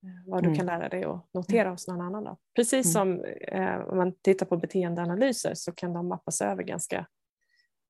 Eh, 0.07 0.31
vad 0.31 0.43
du 0.43 0.47
mm. 0.47 0.57
kan 0.57 0.67
lära 0.67 0.89
dig 0.89 1.07
och 1.07 1.29
notera 1.33 1.71
hos 1.71 1.89
någon 1.89 2.01
annan. 2.01 2.25
Då. 2.25 2.37
Precis 2.55 2.97
mm. 2.97 3.21
som 3.21 3.25
eh, 3.25 3.81
om 3.81 3.97
man 3.97 4.13
tittar 4.13 4.47
på 4.47 4.57
beteendeanalyser 4.57 5.55
så 5.55 5.73
kan 5.73 5.93
de 5.93 6.09
mappas 6.09 6.41
över 6.41 6.63
ganska 6.63 7.07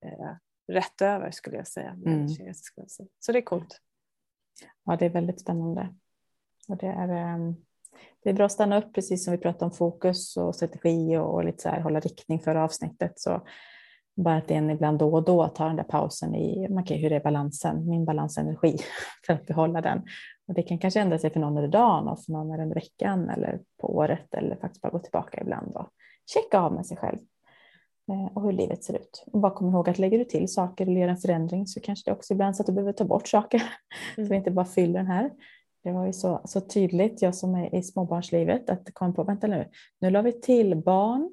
eh, 0.05 0.35
rätt 0.73 1.03
över 1.03 1.31
skulle 1.31 1.57
jag 1.57 1.69
säga. 1.69 1.91
Mm. 1.91 2.29
Så 3.19 3.33
det 3.33 3.39
är 3.39 3.43
coolt. 3.43 3.81
Ja, 4.85 4.97
det 4.97 5.05
är 5.07 5.11
väldigt 5.11 5.41
spännande. 5.41 5.95
Och 6.69 6.77
det, 6.77 6.87
är, 6.87 7.09
ehm, 7.09 7.57
det 8.23 8.31
är 8.31 8.35
bra 8.35 8.47
att 8.47 8.53
stanna 8.53 8.79
upp, 8.79 8.95
precis 8.95 9.25
som 9.25 9.33
vi 9.33 9.39
pratade 9.39 9.65
om 9.65 9.71
fokus 9.71 10.37
och 10.37 10.55
strategi 10.55 11.17
och, 11.17 11.35
och 11.35 11.45
lite 11.45 11.63
så 11.63 11.69
här, 11.69 11.81
hålla 11.81 12.01
riktning 12.01 12.41
för 12.41 12.55
avsnittet. 12.55 13.21
Så 13.21 13.47
bara 14.17 14.37
att 14.37 14.51
en 14.51 14.71
ibland 14.71 14.99
då 14.99 15.15
och 15.15 15.25
då 15.25 15.49
tar 15.49 15.67
den 15.67 15.77
där 15.77 15.85
pausen 15.85 16.35
i, 16.35 16.69
man 16.69 16.85
kan, 16.85 16.97
hur 16.97 17.13
är 17.13 17.21
balansen, 17.21 17.89
min 17.89 18.05
balansenergi, 18.05 18.79
för 19.27 19.33
att 19.33 19.47
behålla 19.47 19.81
den. 19.81 20.03
Och 20.49 20.55
det 20.55 20.63
kan 20.63 20.79
kanske 20.79 21.01
ändra 21.01 21.19
sig 21.19 21.31
för 21.31 21.41
någon 21.41 21.57
under 21.57 21.69
dagen 21.69 22.09
och 22.09 22.25
för 22.25 22.33
någon 22.33 22.61
under 22.61 22.75
veckan 22.75 23.31
eller 23.31 23.61
på 23.81 23.97
året 23.97 24.35
eller 24.35 24.57
faktiskt 24.57 24.83
bara 24.83 24.93
gå 24.93 24.99
tillbaka 24.99 25.41
ibland 25.41 25.77
och 25.77 25.89
checka 26.27 26.61
av 26.61 26.73
med 26.73 26.87
sig 26.87 26.97
själv 26.97 27.19
eh, 28.11 28.37
och 28.37 28.43
hur 28.43 28.53
livet 28.53 28.85
ser 28.85 28.95
ut. 28.95 29.25
Och 29.33 29.41
bara 29.41 29.53
kom 29.53 29.71
ihåg 29.71 29.89
att 29.89 29.99
lägger 29.99 30.19
du 30.19 30.25
till 30.25 30.49
saker 30.53 30.87
eller 30.87 31.01
gör 31.01 31.09
en 31.09 31.17
förändring 31.17 31.67
så 31.67 31.81
kanske 31.81 32.11
det 32.11 32.15
också 32.15 32.35
ibland 32.35 32.57
så 32.57 32.63
att 32.63 32.67
du 32.67 32.73
behöver 32.73 32.93
ta 32.93 33.05
bort 33.05 33.29
saker 33.29 33.59
mm. 33.59 33.69
så 34.27 34.31
vi 34.31 34.37
inte 34.37 34.51
bara 34.51 34.67
fyller 34.67 34.99
den 34.99 35.07
här. 35.07 35.31
Det 35.85 35.93
var 35.93 36.07
ju 36.07 36.13
så, 36.13 36.41
så 36.45 36.61
tydligt, 36.61 37.23
jag 37.23 37.35
som 37.35 37.55
är 37.55 37.75
i 37.75 37.83
småbarnslivet, 37.83 38.71
att 38.71 38.87
det 38.87 38.93
kom 38.93 39.15
på, 39.15 39.25
vänta 39.25 39.47
nu, 39.47 39.69
nu 40.01 40.11
la 40.11 40.23
vi 40.23 40.33
till 40.41 40.77
barn 40.77 41.31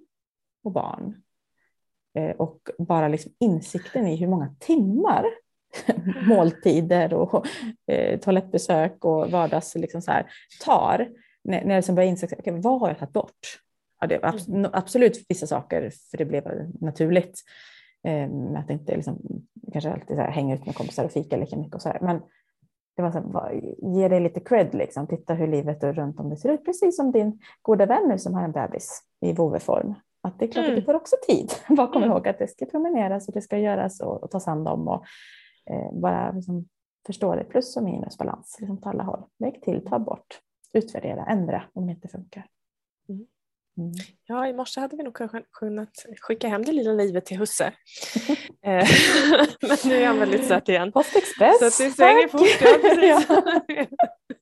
och 0.64 0.72
barn. 0.72 1.23
Eh, 2.16 2.32
och 2.32 2.70
bara 2.78 3.08
liksom 3.08 3.32
insikten 3.40 4.08
i 4.08 4.16
hur 4.16 4.28
många 4.28 4.56
timmar 4.60 5.26
måltider 6.28 7.14
och 7.14 7.46
eh, 7.88 8.20
toalettbesök 8.20 9.06
och 9.06 9.32
vardags 9.32 9.76
liksom 9.76 10.02
så 10.02 10.12
här, 10.12 10.26
tar. 10.66 11.10
När, 11.44 11.66
när 11.66 11.70
jag 11.70 11.78
liksom 11.78 11.96
började 11.96 12.10
inse, 12.10 12.26
okay, 12.26 12.54
vad 12.54 12.80
har 12.80 12.88
jag 12.88 13.00
tagit 13.00 13.14
bort? 13.14 13.60
Ja, 14.02 14.08
det 14.08 14.18
var 14.18 14.50
mm. 14.50 14.72
absolut 14.74 15.26
vissa 15.30 15.48
saker, 15.48 15.92
för 16.12 16.18
det 16.18 16.26
blev 16.26 16.72
naturligt. 16.82 17.42
Eh, 18.08 18.30
att 18.58 18.70
inte 18.70 18.96
liksom, 18.96 19.20
kanske 19.74 19.92
alltid 19.92 20.18
här, 20.18 20.32
hänga 20.32 20.56
ut 20.56 20.66
med 20.66 20.76
kompisar 20.76 21.06
och 21.06 21.12
fika 21.12 21.38
lika 21.38 21.58
mycket 21.58 21.76
och 21.76 21.82
så 21.82 21.90
här. 21.90 22.00
Men 22.02 22.22
det 22.96 23.02
var 23.02 23.12
så 23.12 23.18
här, 23.18 23.62
ge 23.96 24.08
dig 24.08 24.20
lite 24.20 24.40
cred, 24.40 24.74
liksom. 24.74 25.08
titta 25.08 25.34
hur 25.34 25.48
livet 25.48 25.84
runt 25.84 26.20
om 26.20 26.30
det 26.30 26.38
ser 26.38 26.50
ut, 26.50 26.66
precis 26.66 26.96
som 26.96 27.12
din 27.12 27.40
goda 27.62 27.86
vän 27.86 28.08
nu 28.08 28.18
som 28.18 28.34
har 28.34 28.44
en 28.44 28.52
bebis 28.52 29.02
i 29.22 29.34
voveform. 29.34 29.96
Att 30.28 30.40
det 30.40 30.46
är 30.46 30.52
klart 30.52 30.66
mm. 30.66 30.78
att 30.78 30.82
du 30.82 30.86
får 30.86 30.94
också 30.94 31.16
tid. 31.28 31.52
Bara 31.68 31.88
kom 31.88 32.04
mm. 32.04 32.12
ihåg 32.12 32.28
att 32.28 32.40
det 32.40 32.48
ska 32.48 32.66
promeneras 32.66 33.28
och 33.28 33.34
det 33.34 33.42
ska 33.42 33.58
göras 33.58 34.02
och, 34.02 34.24
och 34.24 34.32
tas 34.32 34.46
hand 34.46 34.68
om. 34.68 34.88
Och, 34.88 35.06
eh, 35.70 35.92
bara 35.94 36.32
liksom 36.32 36.66
förstå 37.06 37.36
det, 37.36 37.44
plus 37.44 37.78
och 37.78 37.84
minusbalans 37.84 38.58
liksom 38.60 38.82
på 38.82 38.90
alla 38.90 39.04
håll. 39.04 39.24
Lägg 39.40 39.62
till, 39.62 39.86
ta 39.86 40.00
bort, 40.00 40.40
utvärdera, 40.74 41.26
ändra 41.26 41.64
om 41.74 41.86
det 41.86 41.92
inte 41.92 42.08
funkar. 42.08 42.46
Mm. 43.10 43.26
Mm. 43.78 43.92
Ja, 44.26 44.48
i 44.48 44.54
morse 44.54 44.82
hade 44.82 44.98
vi 44.98 45.04
nog 45.04 45.18
kunnat 45.52 46.06
skicka 46.22 46.48
hem 46.48 46.64
det 46.66 46.72
lilla 46.72 46.92
livet 46.92 47.26
till 47.26 47.38
husse. 47.38 47.74
Eh, 48.66 48.88
men 49.62 49.78
nu 49.86 49.96
är 49.96 50.08
han 50.08 50.20
väldigt 50.20 50.48
söt 50.48 50.70
igen. 50.70 50.92
Postexpress, 50.92 51.60
Så 51.60 51.66
att 51.66 51.78
det 51.78 51.96
svänger 51.96 52.28
fort. 52.28 52.48
Ja, 53.02 53.28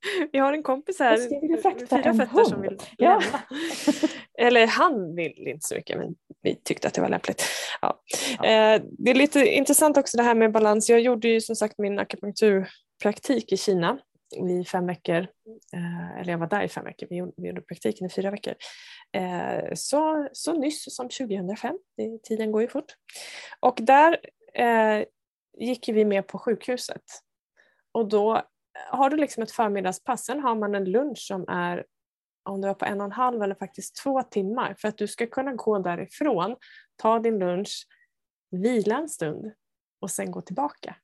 vi 0.32 0.40
har 0.40 0.54
en 0.54 0.64
kompis 0.64 1.00
här, 1.00 1.18
fyra 1.18 1.58
fötter 1.58 2.44
som 2.44 2.62
vill 2.62 2.78
ja. 2.98 3.22
Eller 4.40 4.68
han 4.68 5.16
vill 5.16 5.48
inte 5.48 5.68
så 5.68 5.76
mycket 5.76 5.98
men 5.98 6.16
vi 6.42 6.56
tyckte 6.56 6.88
att 6.88 6.94
det 6.94 7.02
var 7.02 7.10
lämpligt. 7.10 7.44
Ja. 7.82 8.02
ja. 8.38 8.46
Eh, 8.46 8.82
det 8.98 9.12
är 9.12 9.16
lite 9.16 9.46
intressant 9.46 9.98
också 9.98 10.18
det 10.18 10.24
här 10.24 10.36
med 10.36 10.52
balans. 10.52 10.90
Jag 10.90 11.00
gjorde 11.00 11.28
ju 11.28 11.42
som 11.42 11.56
sagt 11.56 11.78
min 11.78 12.00
akupunkturpraktik 12.00 13.52
i 13.52 13.58
Kina 13.58 14.00
i 14.36 14.66
fem 14.66 14.88
veckor, 14.88 15.28
eh, 15.74 16.20
eller 16.20 16.32
jag 16.32 16.38
var 16.38 16.48
där 16.48 16.64
i 16.64 16.68
fem 16.68 16.86
veckor, 16.86 17.08
vi 17.10 17.48
gjorde, 17.48 17.62
praktiken 17.62 18.08
i 18.08 18.10
fyra 18.10 18.32
veckor. 18.32 18.54
Eh, 19.14 19.74
så, 19.74 20.30
så 20.34 20.54
nyss 20.54 20.96
som 20.96 21.10
2005, 21.10 21.78
det, 21.98 22.24
tiden 22.24 22.52
går 22.52 22.62
ju 22.62 22.68
fort. 22.68 22.96
Och 23.60 23.78
där 23.82 24.18
gick 25.58 25.90
vi 25.90 26.06
med 26.06 26.28
på 26.28 26.40
sjukhuset. 26.40 27.04
Och 27.92 28.10
då 28.10 28.42
har 28.90 29.10
du 29.10 29.18
liksom 29.18 29.44
ett 29.44 29.52
förmiddagspass, 29.52 30.26
sen 30.26 30.40
har 30.40 30.56
man 30.56 30.76
en 30.76 30.92
lunch 30.92 31.20
som 31.28 31.46
är 31.48 31.86
om 32.44 32.62
du 32.62 32.68
var 32.68 32.76
på 32.76 32.86
en 32.86 33.02
och 33.02 33.06
en 33.06 33.12
halv 33.12 33.42
eller 33.44 33.56
faktiskt 33.56 33.96
två 34.04 34.24
timmar 34.24 34.76
för 34.80 34.88
att 34.88 34.98
du 34.98 35.08
ska 35.08 35.28
kunna 35.28 35.54
gå 35.54 35.80
därifrån, 35.80 36.56
ta 36.96 37.20
din 37.20 37.40
lunch, 37.40 37.88
vila 38.52 38.98
en 38.98 39.10
stund 39.10 39.54
och 40.00 40.12
sen 40.12 40.32
gå 40.32 40.42
tillbaka. 40.42 40.96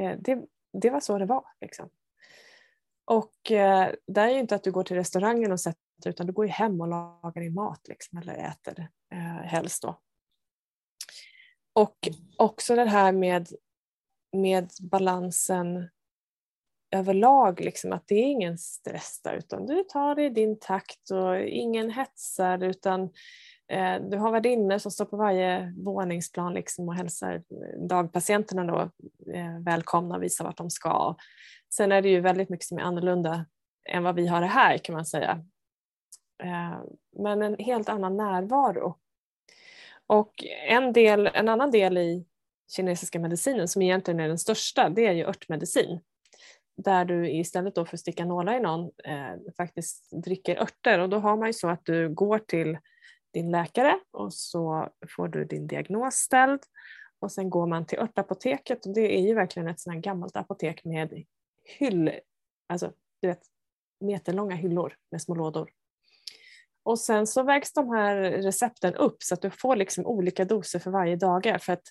Eh, 0.00 0.18
det, 0.18 0.46
det 0.72 0.90
var 0.90 1.00
så 1.00 1.18
det 1.18 1.26
var. 1.26 1.44
Liksom. 1.60 1.90
Och 3.04 3.50
eh, 3.52 3.94
det 4.06 4.20
är 4.20 4.28
ju 4.28 4.38
inte 4.38 4.54
att 4.54 4.62
du 4.62 4.72
går 4.72 4.84
till 4.84 4.96
restaurangen 4.96 5.52
och 5.52 5.60
sätter 5.60 5.80
utan 6.06 6.26
du 6.26 6.32
går 6.32 6.46
ju 6.46 6.50
hem 6.52 6.80
och 6.80 6.88
lagar 6.88 7.40
din 7.40 7.54
mat 7.54 7.88
liksom, 7.88 8.18
eller 8.18 8.34
äter 8.34 8.88
eh, 9.12 9.18
helst 9.44 9.82
då. 9.82 10.00
Och 11.72 12.08
också 12.36 12.76
det 12.76 12.84
här 12.84 13.12
med, 13.12 13.48
med 14.32 14.70
balansen 14.80 15.88
överlag, 16.90 17.60
liksom, 17.60 17.92
att 17.92 18.06
det 18.06 18.14
är 18.14 18.26
ingen 18.26 18.58
stress 18.58 19.20
där 19.24 19.34
utan 19.34 19.66
du 19.66 19.84
tar 19.84 20.14
det 20.14 20.24
i 20.24 20.30
din 20.30 20.58
takt 20.58 21.10
och 21.10 21.40
ingen 21.40 21.90
hetsar 21.90 22.64
utan 22.64 23.10
Eh, 23.72 24.00
du 24.00 24.16
har 24.16 24.32
värdinnor 24.32 24.78
som 24.78 24.90
står 24.90 25.04
på 25.04 25.16
varje 25.16 25.74
våningsplan 25.76 26.54
liksom 26.54 26.88
och 26.88 26.94
hälsar 26.94 27.42
dagpatienterna 27.88 28.64
då, 28.64 28.80
eh, 29.32 29.58
välkomna 29.64 30.16
och 30.16 30.22
visar 30.22 30.44
vart 30.44 30.56
de 30.56 30.70
ska. 30.70 31.14
Sen 31.70 31.92
är 31.92 32.02
det 32.02 32.08
ju 32.08 32.20
väldigt 32.20 32.48
mycket 32.48 32.66
som 32.66 32.78
är 32.78 32.82
annorlunda 32.82 33.46
än 33.88 34.02
vad 34.02 34.14
vi 34.14 34.26
har 34.26 34.40
det 34.40 34.46
här 34.46 34.78
kan 34.78 34.94
man 34.94 35.06
säga. 35.06 35.44
Eh, 36.42 36.80
men 37.18 37.42
en 37.42 37.56
helt 37.58 37.88
annan 37.88 38.16
närvaro. 38.16 38.98
Och 40.06 40.44
en, 40.68 40.92
del, 40.92 41.30
en 41.34 41.48
annan 41.48 41.70
del 41.70 41.98
i 41.98 42.26
kinesiska 42.68 43.18
medicinen 43.18 43.68
som 43.68 43.82
egentligen 43.82 44.20
är 44.20 44.28
den 44.28 44.38
största 44.38 44.88
det 44.88 45.06
är 45.06 45.12
ju 45.12 45.24
örtmedicin. 45.24 46.00
Där 46.76 47.04
du 47.04 47.30
istället 47.30 47.74
då 47.74 47.84
för 47.84 47.96
att 47.96 48.00
sticka 48.00 48.24
nålar 48.24 48.56
i 48.56 48.60
någon 48.60 48.90
eh, 49.04 49.52
faktiskt 49.56 50.08
dricker 50.24 50.62
örter 50.62 50.98
och 50.98 51.08
då 51.08 51.18
har 51.18 51.36
man 51.36 51.46
ju 51.46 51.52
så 51.52 51.68
att 51.68 51.84
du 51.84 52.08
går 52.08 52.38
till 52.38 52.78
din 53.34 53.50
läkare 53.50 54.00
och 54.10 54.34
så 54.34 54.88
får 55.16 55.28
du 55.28 55.44
din 55.44 55.66
diagnos 55.66 56.14
ställd 56.14 56.60
och 57.20 57.32
sen 57.32 57.50
går 57.50 57.66
man 57.66 57.86
till 57.86 57.98
örtapoteket 57.98 58.86
och 58.86 58.94
det 58.94 59.18
är 59.18 59.20
ju 59.20 59.34
verkligen 59.34 59.68
ett 59.68 59.80
sånt 59.80 59.94
här 59.94 60.00
gammalt 60.00 60.36
apotek 60.36 60.84
med 60.84 61.24
hyll, 61.64 62.12
alltså 62.68 62.92
du 63.20 63.28
vet 63.28 63.42
meterlånga 64.00 64.56
hyllor 64.56 64.96
med 65.10 65.22
små 65.22 65.34
lådor. 65.34 65.70
Och 66.82 66.98
sen 66.98 67.26
så 67.26 67.42
vägs 67.42 67.72
de 67.72 67.90
här 67.90 68.16
recepten 68.16 68.94
upp 68.94 69.22
så 69.22 69.34
att 69.34 69.42
du 69.42 69.50
får 69.50 69.76
liksom 69.76 70.06
olika 70.06 70.44
doser 70.44 70.78
för 70.78 70.90
varje 70.90 71.16
dag. 71.16 71.58
För 71.60 71.72
att 71.72 71.82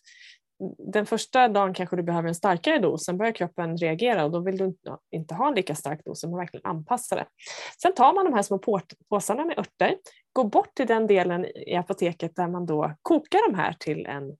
den 0.77 1.05
första 1.05 1.47
dagen 1.47 1.73
kanske 1.73 1.95
du 1.95 2.03
behöver 2.03 2.27
en 2.27 2.35
starkare 2.35 2.79
dos, 2.79 3.05
sen 3.05 3.17
börjar 3.17 3.31
kroppen 3.31 3.77
reagera 3.77 4.25
och 4.25 4.31
då 4.31 4.39
vill 4.39 4.57
du 4.57 4.75
inte 5.11 5.35
ha 5.35 5.47
en 5.47 5.55
lika 5.55 5.75
stark 5.75 6.05
dos, 6.05 6.21
så 6.21 6.29
man 6.29 6.39
verkligen 6.39 6.65
anpassa 6.65 7.15
det. 7.15 7.25
Sen 7.81 7.93
tar 7.93 8.13
man 8.13 8.25
de 8.25 8.33
här 8.33 8.41
små 8.41 8.59
påsarna 9.09 9.45
med 9.45 9.59
örter, 9.59 9.97
går 10.33 10.43
bort 10.43 10.75
till 10.75 10.87
den 10.87 11.07
delen 11.07 11.45
i 11.45 11.75
apoteket 11.75 12.35
där 12.35 12.47
man 12.47 12.65
då 12.65 12.95
kokar 13.01 13.51
de 13.51 13.57
här 13.57 13.73
till 13.79 14.05
en 14.05 14.37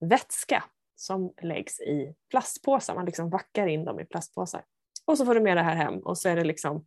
vätska 0.00 0.64
som 0.96 1.32
läggs 1.42 1.80
i 1.80 2.14
plastpåsar, 2.30 2.94
man 2.94 3.04
liksom 3.04 3.30
vackar 3.30 3.66
in 3.66 3.84
dem 3.84 4.00
i 4.00 4.04
plastpåsar. 4.04 4.64
Och 5.06 5.18
så 5.18 5.24
får 5.24 5.34
du 5.34 5.40
med 5.40 5.56
det 5.56 5.62
här 5.62 5.76
hem 5.76 5.98
och 5.98 6.18
så 6.18 6.28
är 6.28 6.36
det 6.36 6.44
liksom 6.44 6.84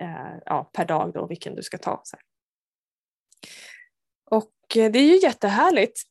eh, 0.00 0.38
ja, 0.44 0.70
per 0.72 0.84
dag 0.84 1.12
då 1.14 1.26
vilken 1.26 1.54
du 1.54 1.62
ska 1.62 1.78
ta. 1.78 2.00
Så 2.04 2.16
här. 2.16 2.22
Och 4.30 4.76
eh, 4.76 4.90
det 4.90 4.98
är 4.98 5.06
ju 5.06 5.18
jättehärligt. 5.18 6.02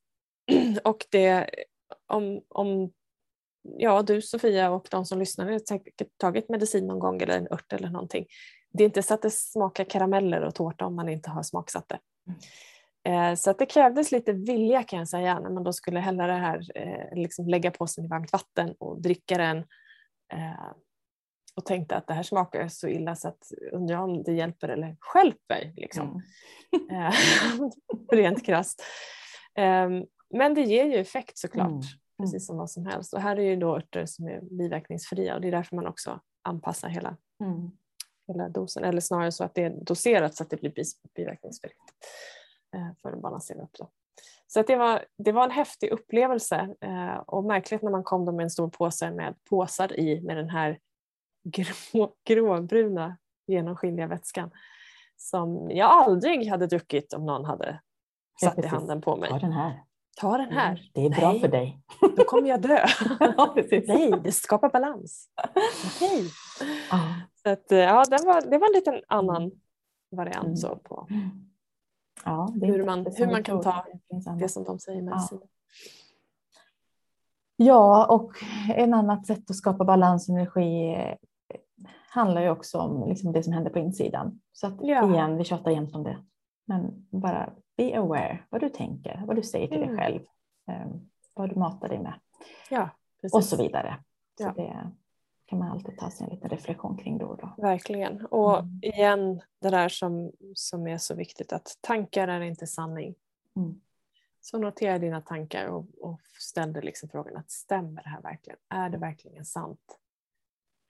Och 0.84 1.06
det, 1.10 1.50
om, 2.08 2.42
om 2.50 2.92
ja, 3.78 4.02
du 4.02 4.22
Sofia 4.22 4.72
och 4.72 4.88
de 4.92 5.06
som 5.06 5.20
lyssnar 5.20 5.52
har 5.52 5.60
säkert 5.60 6.18
tagit 6.18 6.50
medicin 6.50 6.88
någon 6.88 7.00
gång 7.00 7.22
eller 7.22 7.38
en 7.38 7.48
ört 7.52 7.74
eller 7.74 7.90
någonting. 7.90 8.26
Det 8.74 8.84
är 8.84 8.86
inte 8.86 9.04
så 9.04 9.14
att 9.14 9.22
det 9.22 9.32
smakar 9.32 9.84
karameller 9.84 10.42
och 10.42 10.56
tårta 10.56 10.86
om 10.86 10.96
man 10.96 11.10
inte 11.10 11.30
har 11.30 11.44
smaksatt 11.44 11.90
det. 11.90 12.00
Mm. 12.28 13.38
Så 13.38 13.50
att 13.50 13.60
det 13.60 13.66
krävdes 13.66 14.12
lite 14.12 14.34
vilja 14.34 14.84
kan 14.84 15.00
jag 15.00 15.08
säga 15.08 15.40
när 15.40 15.50
man 15.50 15.64
då 15.64 15.74
skulle 15.74 16.00
hälla 16.00 16.28
det 16.28 16.34
här, 16.34 16.62
eh, 16.76 17.20
liksom 17.20 17.48
lägga 17.48 17.72
på 17.72 17.88
sig 17.88 18.06
i 18.06 18.08
varmt 18.08 18.34
vatten 18.34 18.76
och 18.80 19.02
dricka 19.02 19.38
den 19.38 19.66
och 21.58 21.66
tänkte 21.66 21.96
att 21.96 22.08
det 22.08 22.14
här 22.14 22.24
smakar 22.24 22.68
så 22.68 22.88
illa 22.88 23.16
så 23.16 23.28
att 23.28 23.52
undrar 23.72 23.98
om 23.98 24.24
det 24.24 24.34
hjälper 24.34 24.70
eller 24.70 24.96
skälper. 25.00 25.74
Liksom. 25.76 26.22
Mm. 26.90 27.12
Rent 28.12 28.46
krasst. 28.46 28.84
Men 30.30 30.54
det 30.54 30.62
ger 30.62 30.86
ju 30.86 30.96
effekt 30.98 31.38
såklart, 31.38 31.70
mm. 31.70 31.82
precis 32.18 32.46
som 32.46 32.58
vad 32.58 32.70
som 32.70 32.86
helst. 32.86 33.14
Och 33.14 33.22
här 33.22 33.40
är 33.40 33.44
ju 33.44 33.56
då 33.56 33.76
örter 33.76 34.06
som 34.06 34.28
är 34.28 34.42
biverkningsfria 34.42 35.36
och 35.36 35.42
det 35.42 35.48
är 35.48 35.52
därför 35.52 35.76
man 35.76 35.88
också 35.88 36.20
anpassar 36.42 36.90
hela, 36.90 37.18
mm. 37.44 37.72
hela 38.28 38.50
dosen. 38.50 38.84
Eller 38.84 39.02
snarare 39.02 39.32
så 39.32 39.44
att 39.44 39.56
det 39.56 39.64
är 39.64 39.70
doserat 39.70 40.36
så 40.36 40.44
att 40.44 40.50
det 40.50 40.62
blir 40.62 40.74
biverkningsfritt 41.16 41.74
uh, 42.76 42.92
för 43.02 43.12
att 43.12 43.22
balansera 43.22 43.62
upp. 43.62 43.78
Då. 43.80 43.90
Så 44.48 44.60
att 44.60 44.68
det, 44.68 44.76
var, 44.76 45.06
det 45.18 45.32
var 45.32 45.44
en 45.44 45.52
häftig 45.52 45.92
upplevelse 45.92 46.76
uh, 46.86 47.18
och 47.18 47.44
märkligt 47.44 47.82
när 47.82 47.92
man 47.92 48.04
kom 48.04 48.36
med 48.36 48.44
en 48.44 48.50
stor 48.50 48.70
påse 48.70 49.12
med 49.12 49.36
påsar 49.50 50.00
i 50.00 50.22
med 50.22 50.38
den 50.38 50.50
här 50.50 50.80
grå, 51.44 52.14
gråbruna 52.24 53.18
genomskinliga 53.48 54.08
vätskan 54.08 54.52
som 55.18 55.70
jag 55.72 55.92
aldrig 55.92 56.48
hade 56.48 56.68
druckit 56.68 57.14
om 57.14 57.26
någon 57.26 57.46
hade 57.46 57.80
satt 58.42 58.58
i 58.58 58.68
handen 58.68 59.02
på 59.02 59.16
mig. 59.16 59.30
Ta 59.30 59.40
den 59.40 59.52
här. 59.52 59.84
Ta 60.20 60.38
den 60.38 60.52
här. 60.52 60.72
Mm, 60.72 60.84
det 60.94 61.06
är 61.06 61.10
bra 61.10 61.32
Nej, 61.32 61.40
för 61.40 61.48
dig. 61.48 61.82
Då 62.18 62.24
kommer 62.24 62.50
jag 62.50 62.62
dö. 62.62 62.86
Nej, 63.88 64.14
det 64.24 64.32
skapar 64.32 64.70
balans. 64.70 65.30
Okay. 65.86 66.30
Ah. 66.92 67.14
Så 67.44 67.50
att, 67.50 67.66
ja, 67.70 68.04
det, 68.10 68.26
var, 68.26 68.42
det 68.52 68.58
var 68.58 68.68
en 68.68 68.74
liten 68.74 69.02
annan 69.08 69.52
variant 70.12 70.46
mm. 70.46 70.56
så 70.58 70.76
på 70.76 71.08
ja, 72.26 72.54
hur, 72.62 72.86
man, 72.86 73.06
hur 73.18 73.28
man 73.28 73.44
kan 73.44 73.62
ta 73.62 73.86
det 74.40 74.50
som 74.50 74.64
de 74.64 74.80
säger 74.80 75.02
medicin. 75.02 75.40
Ja. 77.56 77.66
ja, 77.66 78.06
och 78.06 78.32
en 78.76 78.94
annat 78.94 79.28
sätt 79.28 79.50
att 79.50 79.56
skapa 79.56 79.86
balans 79.86 80.30
och 80.30 80.36
energi 80.36 80.98
handlar 82.10 82.42
ju 82.42 82.50
också 82.50 82.78
om 82.78 83.10
liksom 83.10 83.32
det 83.32 83.44
som 83.44 83.54
händer 83.54 83.72
på 83.72 83.80
insidan. 83.80 84.40
Så 84.52 84.68
att 84.68 84.78
ja. 84.82 85.14
igen, 85.14 85.38
vi 85.38 85.44
tjatar 85.44 85.72
jämt 85.72 85.96
om 85.96 86.04
det. 86.04 86.18
Men 86.66 87.08
bara 87.10 87.54
be 87.78 87.98
aware 87.98 88.40
vad 88.50 88.62
du 88.62 88.70
tänker, 88.70 89.24
vad 89.28 89.36
du 89.36 89.44
säger 89.44 89.68
till 89.68 89.84
mm. 89.84 89.90
dig 89.90 89.98
själv, 89.98 90.22
um, 90.86 91.10
vad 91.34 91.50
du 91.50 91.56
matar 91.56 91.90
dig 91.90 92.00
med 92.00 92.20
ja, 92.70 92.90
och 93.34 93.44
så 93.44 93.58
vidare. 93.58 94.04
Så 94.38 94.52
det 94.52 94.92
kan 95.46 95.60
man 95.60 95.72
alltid 95.72 95.98
ta 95.98 96.12
sig 96.12 96.24
en 96.24 96.34
liten 96.34 96.50
reflektion 96.50 96.98
kring 96.98 97.18
då 97.18 97.26
och 97.26 97.38
då. 97.38 97.54
Verkligen. 97.58 98.26
Och 98.26 98.60
mm. 98.60 98.80
igen 98.82 99.42
det 99.60 99.70
där 99.70 99.90
som, 99.90 100.32
som 100.54 100.88
är 100.88 100.98
så 100.98 101.16
viktigt 101.16 101.54
att 101.54 101.78
tankar 101.82 102.28
är 102.28 102.42
inte 102.42 102.68
sanning. 102.68 103.16
Mm. 103.56 103.82
Så 104.42 104.58
notera 104.58 105.00
dina 105.00 105.22
tankar 105.22 105.66
och, 105.66 105.86
och 106.02 106.22
ställ 106.40 106.74
dig 106.74 106.84
liksom 106.84 107.10
frågan 107.10 107.38
att 107.38 107.52
stämmer 107.52 108.04
det 108.04 108.10
här 108.10 108.22
verkligen? 108.22 108.60
Är 108.70 108.90
det 108.90 108.98
verkligen 108.98 109.46
sant? 109.46 110.00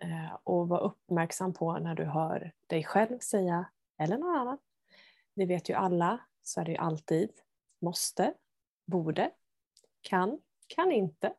Eh, 0.01 0.37
och 0.43 0.67
var 0.67 0.79
uppmärksam 0.79 1.53
på 1.53 1.79
när 1.79 1.95
du 1.95 2.05
hör 2.05 2.51
dig 2.67 2.83
själv 2.83 3.19
säga, 3.19 3.65
eller 3.97 4.17
någon 4.17 4.37
annan. 4.37 4.57
Det 5.33 5.45
vet 5.45 5.69
ju 5.69 5.73
alla, 5.73 6.19
så 6.47 6.61
är 6.61 6.65
det 6.65 6.71
ju 6.71 6.77
alltid. 6.77 7.29
Måste, 7.81 8.33
borde, 8.85 9.31
kan, 10.01 10.41
kan 10.67 10.91
inte. 10.91 11.33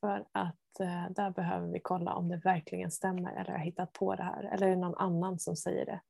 För 0.00 0.28
att 0.32 0.80
eh, 0.80 1.10
där 1.10 1.30
behöver 1.30 1.66
vi 1.66 1.80
kolla 1.80 2.14
om 2.14 2.28
det 2.28 2.36
verkligen 2.36 2.90
stämmer 2.90 3.32
eller 3.32 3.44
har 3.44 3.58
jag 3.58 3.64
hittat 3.64 3.92
på 3.92 4.14
det 4.14 4.22
här 4.22 4.44
eller 4.44 4.66
är 4.66 4.70
det 4.70 4.76
någon 4.76 4.94
annan 4.94 5.38
som 5.38 5.56
säger 5.56 5.86
det. 5.86 6.00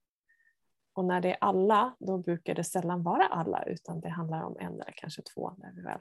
Och 0.92 1.04
när 1.04 1.20
det 1.20 1.30
är 1.30 1.38
alla, 1.40 1.96
då 1.98 2.18
brukar 2.18 2.54
det 2.54 2.64
sällan 2.64 3.02
vara 3.02 3.26
alla 3.26 3.62
utan 3.62 4.00
det 4.00 4.08
handlar 4.08 4.42
om 4.42 4.56
en 4.60 4.72
eller 4.72 4.94
kanske 4.96 5.22
två 5.22 5.52
när 5.58 5.72
vi 5.72 5.82
väl 5.82 6.00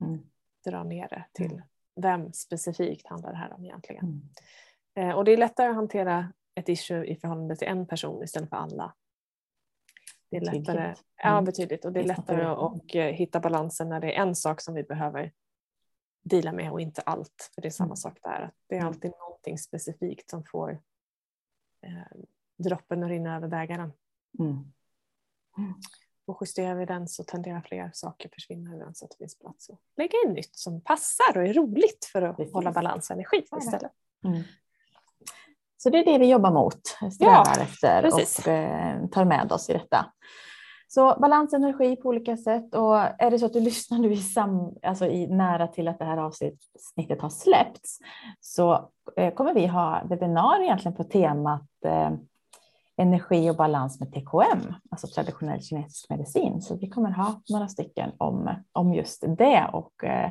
mm. 0.00 0.30
drar 0.64 0.84
ner 0.84 1.08
det 1.08 1.24
till 1.32 1.62
vem 1.94 2.32
specifikt 2.32 3.06
handlar 3.06 3.30
det 3.30 3.38
här 3.38 3.52
om 3.52 3.64
egentligen? 3.64 4.04
Mm. 4.04 5.10
Eh, 5.10 5.16
och 5.16 5.24
det 5.24 5.32
är 5.32 5.36
lättare 5.36 5.68
att 5.68 5.74
hantera 5.74 6.32
ett 6.54 6.68
issue 6.68 7.04
i 7.04 7.16
förhållande 7.16 7.56
till 7.56 7.68
en 7.68 7.86
person 7.86 8.22
istället 8.22 8.50
för 8.50 8.56
alla. 8.56 8.94
Det 10.30 10.36
är 10.36 10.40
lättare, 10.40 10.84
mm. 10.84 10.96
ja, 11.16 11.42
betydligt 11.42 11.84
och 11.84 11.92
det 11.92 12.00
är 12.00 12.04
lättare 12.04 12.44
att 12.44 12.94
eh, 12.94 13.04
hitta 13.04 13.40
balansen 13.40 13.88
när 13.88 14.00
det 14.00 14.16
är 14.16 14.22
en 14.22 14.34
sak 14.34 14.60
som 14.60 14.74
vi 14.74 14.82
behöver 14.82 15.32
dela 16.22 16.52
med 16.52 16.72
och 16.72 16.80
inte 16.80 17.00
allt. 17.00 17.50
För 17.54 17.62
det 17.62 17.68
är 17.68 17.70
samma 17.70 17.86
mm. 17.86 17.96
sak 17.96 18.18
där, 18.22 18.52
det 18.68 18.74
är 18.74 18.80
mm. 18.80 18.88
alltid 18.88 19.10
någonting 19.20 19.58
specifikt 19.58 20.30
som 20.30 20.44
får 20.44 20.70
eh, 21.82 22.18
droppen 22.58 23.02
att 23.02 23.08
rinna 23.08 23.36
över 23.36 23.48
bägaren. 23.48 23.92
Mm. 24.38 24.50
mm. 25.58 25.74
Och 26.26 26.38
justerar 26.40 26.74
vi 26.74 26.84
den 26.84 27.08
så 27.08 27.24
tenderar 27.24 27.60
fler 27.60 27.90
saker 27.94 28.30
försvinna 28.34 28.74
ur 28.74 28.78
den 28.78 28.94
så 28.94 29.04
att 29.04 29.10
det 29.10 29.16
finns 29.16 29.38
plats 29.38 29.70
att 29.70 29.78
lägga 29.96 30.18
in 30.26 30.32
nytt 30.32 30.56
som 30.56 30.80
passar 30.80 31.36
och 31.36 31.46
är 31.46 31.52
roligt 31.52 32.04
för 32.12 32.22
att 32.22 32.36
Precis. 32.36 32.54
hålla 32.54 32.72
balans 32.72 33.10
och 33.10 33.14
energi 33.14 33.44
istället. 33.58 33.92
Mm. 34.24 34.42
Så 35.78 35.90
det 35.90 35.98
är 35.98 36.04
det 36.04 36.18
vi 36.18 36.30
jobbar 36.30 36.50
mot, 36.50 36.80
strävar 37.12 37.52
ja, 37.56 37.62
efter 37.62 38.02
precis. 38.02 38.38
och 38.38 38.48
eh, 38.48 39.06
tar 39.06 39.24
med 39.24 39.52
oss 39.52 39.70
i 39.70 39.72
detta. 39.72 40.06
Så 40.90 41.16
balans 41.20 41.54
energi 41.54 41.96
på 41.96 42.08
olika 42.08 42.36
sätt 42.36 42.74
och 42.74 42.96
är 42.96 43.30
det 43.30 43.38
så 43.38 43.46
att 43.46 43.52
du 43.52 43.60
lyssnar 43.60 43.98
nu 43.98 44.12
i, 44.12 44.16
sam, 44.16 44.72
alltså 44.82 45.06
i 45.06 45.26
nära 45.26 45.66
till 45.66 45.88
att 45.88 45.98
det 45.98 46.04
här 46.04 46.16
avsnittet 46.16 47.22
har 47.22 47.30
släppts 47.30 47.98
så 48.40 48.90
eh, 49.16 49.34
kommer 49.34 49.54
vi 49.54 49.66
ha 49.66 50.02
webbinar 50.04 50.62
egentligen 50.62 50.96
på 50.96 51.04
temat 51.04 51.68
eh, 51.84 52.10
energi 52.96 53.50
och 53.50 53.56
balans 53.56 54.00
med 54.00 54.12
TKM, 54.12 54.74
alltså 54.90 55.06
traditionell 55.06 55.62
kinesisk 55.62 56.10
medicin. 56.10 56.62
Så 56.62 56.76
vi 56.76 56.88
kommer 56.88 57.10
ha 57.10 57.42
några 57.50 57.68
stycken 57.68 58.10
om, 58.18 58.50
om 58.72 58.94
just 58.94 59.24
det 59.38 59.70
och 59.72 60.04
eh, 60.04 60.30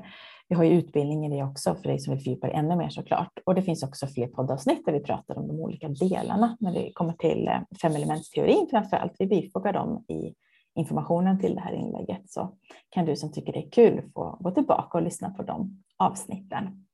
vi 0.50 0.56
har 0.56 0.64
ju 0.64 0.72
utbildning 0.72 1.26
i 1.26 1.30
det 1.30 1.44
också 1.44 1.76
för 1.76 1.84
dig 1.84 2.00
som 2.00 2.14
vill 2.14 2.24
fördjupa 2.24 2.48
dig 2.48 2.56
ännu 2.56 2.76
mer 2.76 2.90
såklart. 2.90 3.40
Och 3.44 3.56
det 3.56 3.62
finns 3.62 3.84
också 3.84 4.08
fler 4.08 4.28
poddavsnitt 4.28 4.86
där 4.86 4.94
vi 4.94 5.00
pratar 5.00 5.38
om 5.38 5.48
de 5.48 5.60
olika 5.60 5.88
delarna 5.90 6.58
när 6.60 6.74
det 6.74 6.92
kommer 6.94 7.14
till 7.14 7.48
eh, 7.48 7.60
fem 7.82 7.96
elementsteorin 7.96 8.68
framför 8.70 8.98
allt. 8.98 9.14
Vi 9.20 9.28
bifogar 9.28 9.74
dem 9.74 10.06
i 10.08 10.34
informationen 10.76 11.40
till 11.40 11.56
det 11.56 11.62
här 11.62 11.74
inlägget 11.74 12.30
så 12.30 12.58
kan 12.90 13.06
du 13.06 13.16
som 13.16 13.32
tycker 13.32 13.54
det 13.54 13.60
är 13.60 13.70
kul 13.70 14.10
få 14.14 14.38
gå 14.40 14.52
tillbaka 14.52 14.98
och 14.98 15.04
lyssna 15.04 15.30
på 15.30 15.44
de 15.44 15.84
avsnitten. 15.98 16.88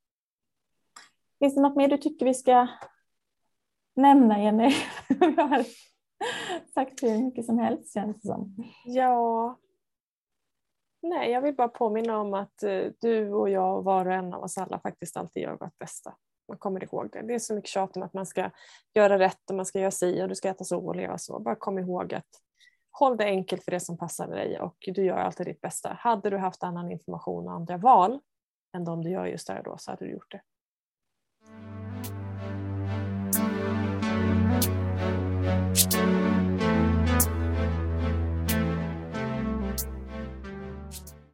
Finns 1.40 1.56
det 1.56 1.62
något 1.62 1.76
mer 1.76 1.88
du 1.88 1.98
tycker 1.98 2.26
vi 2.26 2.34
ska 2.34 2.68
nämna 3.96 4.44
Jenny? 4.44 4.74
Vi 5.20 5.42
har 5.42 5.66
sagt 6.74 7.04
hur 7.04 7.24
mycket 7.24 7.46
som 7.46 7.60
helst 7.60 7.94
känns 7.94 8.22
det 8.22 8.28
som. 8.28 8.56
Ja. 8.86 9.58
Nej, 11.04 11.32
jag 11.32 11.42
vill 11.42 11.56
bara 11.56 11.68
påminna 11.68 12.20
om 12.20 12.34
att 12.34 12.64
eh, 12.64 12.86
du 13.02 13.34
och 13.34 13.50
jag 13.50 13.78
och 13.78 13.84
var 13.84 14.06
och 14.06 14.14
en 14.14 14.34
av 14.34 14.44
oss 14.44 14.58
alla 14.58 14.80
faktiskt 14.80 15.18
alltid 15.18 15.44
gör 15.44 15.58
vårt 15.60 15.78
bästa. 15.78 16.16
Man 16.48 16.58
kommer 16.58 16.84
ihåg 16.84 17.10
det. 17.12 17.22
Det 17.22 17.34
är 17.34 17.40
så 17.40 17.56
mycket 17.56 17.70
tjat 17.70 17.98
om 17.98 18.04
att 18.04 18.14
man 18.14 18.26
ska 18.26 18.50
göra 18.94 19.20
rätt 19.20 19.50
och 19.50 19.56
man 19.56 19.66
ska 19.66 19.80
göra 19.80 19.92
si 19.92 20.24
och 20.24 20.30
du 20.30 20.36
ska 20.36 20.50
äta 20.50 20.64
så 20.64 20.88
och 20.88 20.96
leva 20.96 21.18
så. 21.18 21.40
Bara 21.40 21.56
kom 21.56 21.80
ihåg 21.80 22.14
att 22.14 22.28
håll 22.92 23.18
det 23.18 23.26
enkelt 23.26 23.64
för 23.64 23.72
det 23.72 23.80
som 23.80 23.98
passar 23.98 24.28
dig 24.28 24.60
och 24.60 24.78
du 24.80 25.06
gör 25.06 25.18
alltid 25.18 25.46
ditt 25.46 25.62
bästa. 25.62 25.98
Hade 26.00 26.30
du 26.30 26.38
haft 26.38 26.64
annan 26.64 26.92
information 26.92 27.48
och 27.48 27.54
andra 27.54 27.78
val 27.78 28.20
än 28.76 28.86
de 28.86 29.04
du 29.04 29.10
gör 29.10 29.26
just 29.26 29.48
där 29.48 29.58
och 29.58 29.64
då 29.64 29.78
så 29.78 29.92
hade 29.92 30.06
du 30.06 30.12
gjort 30.12 30.32
det. 30.32 30.42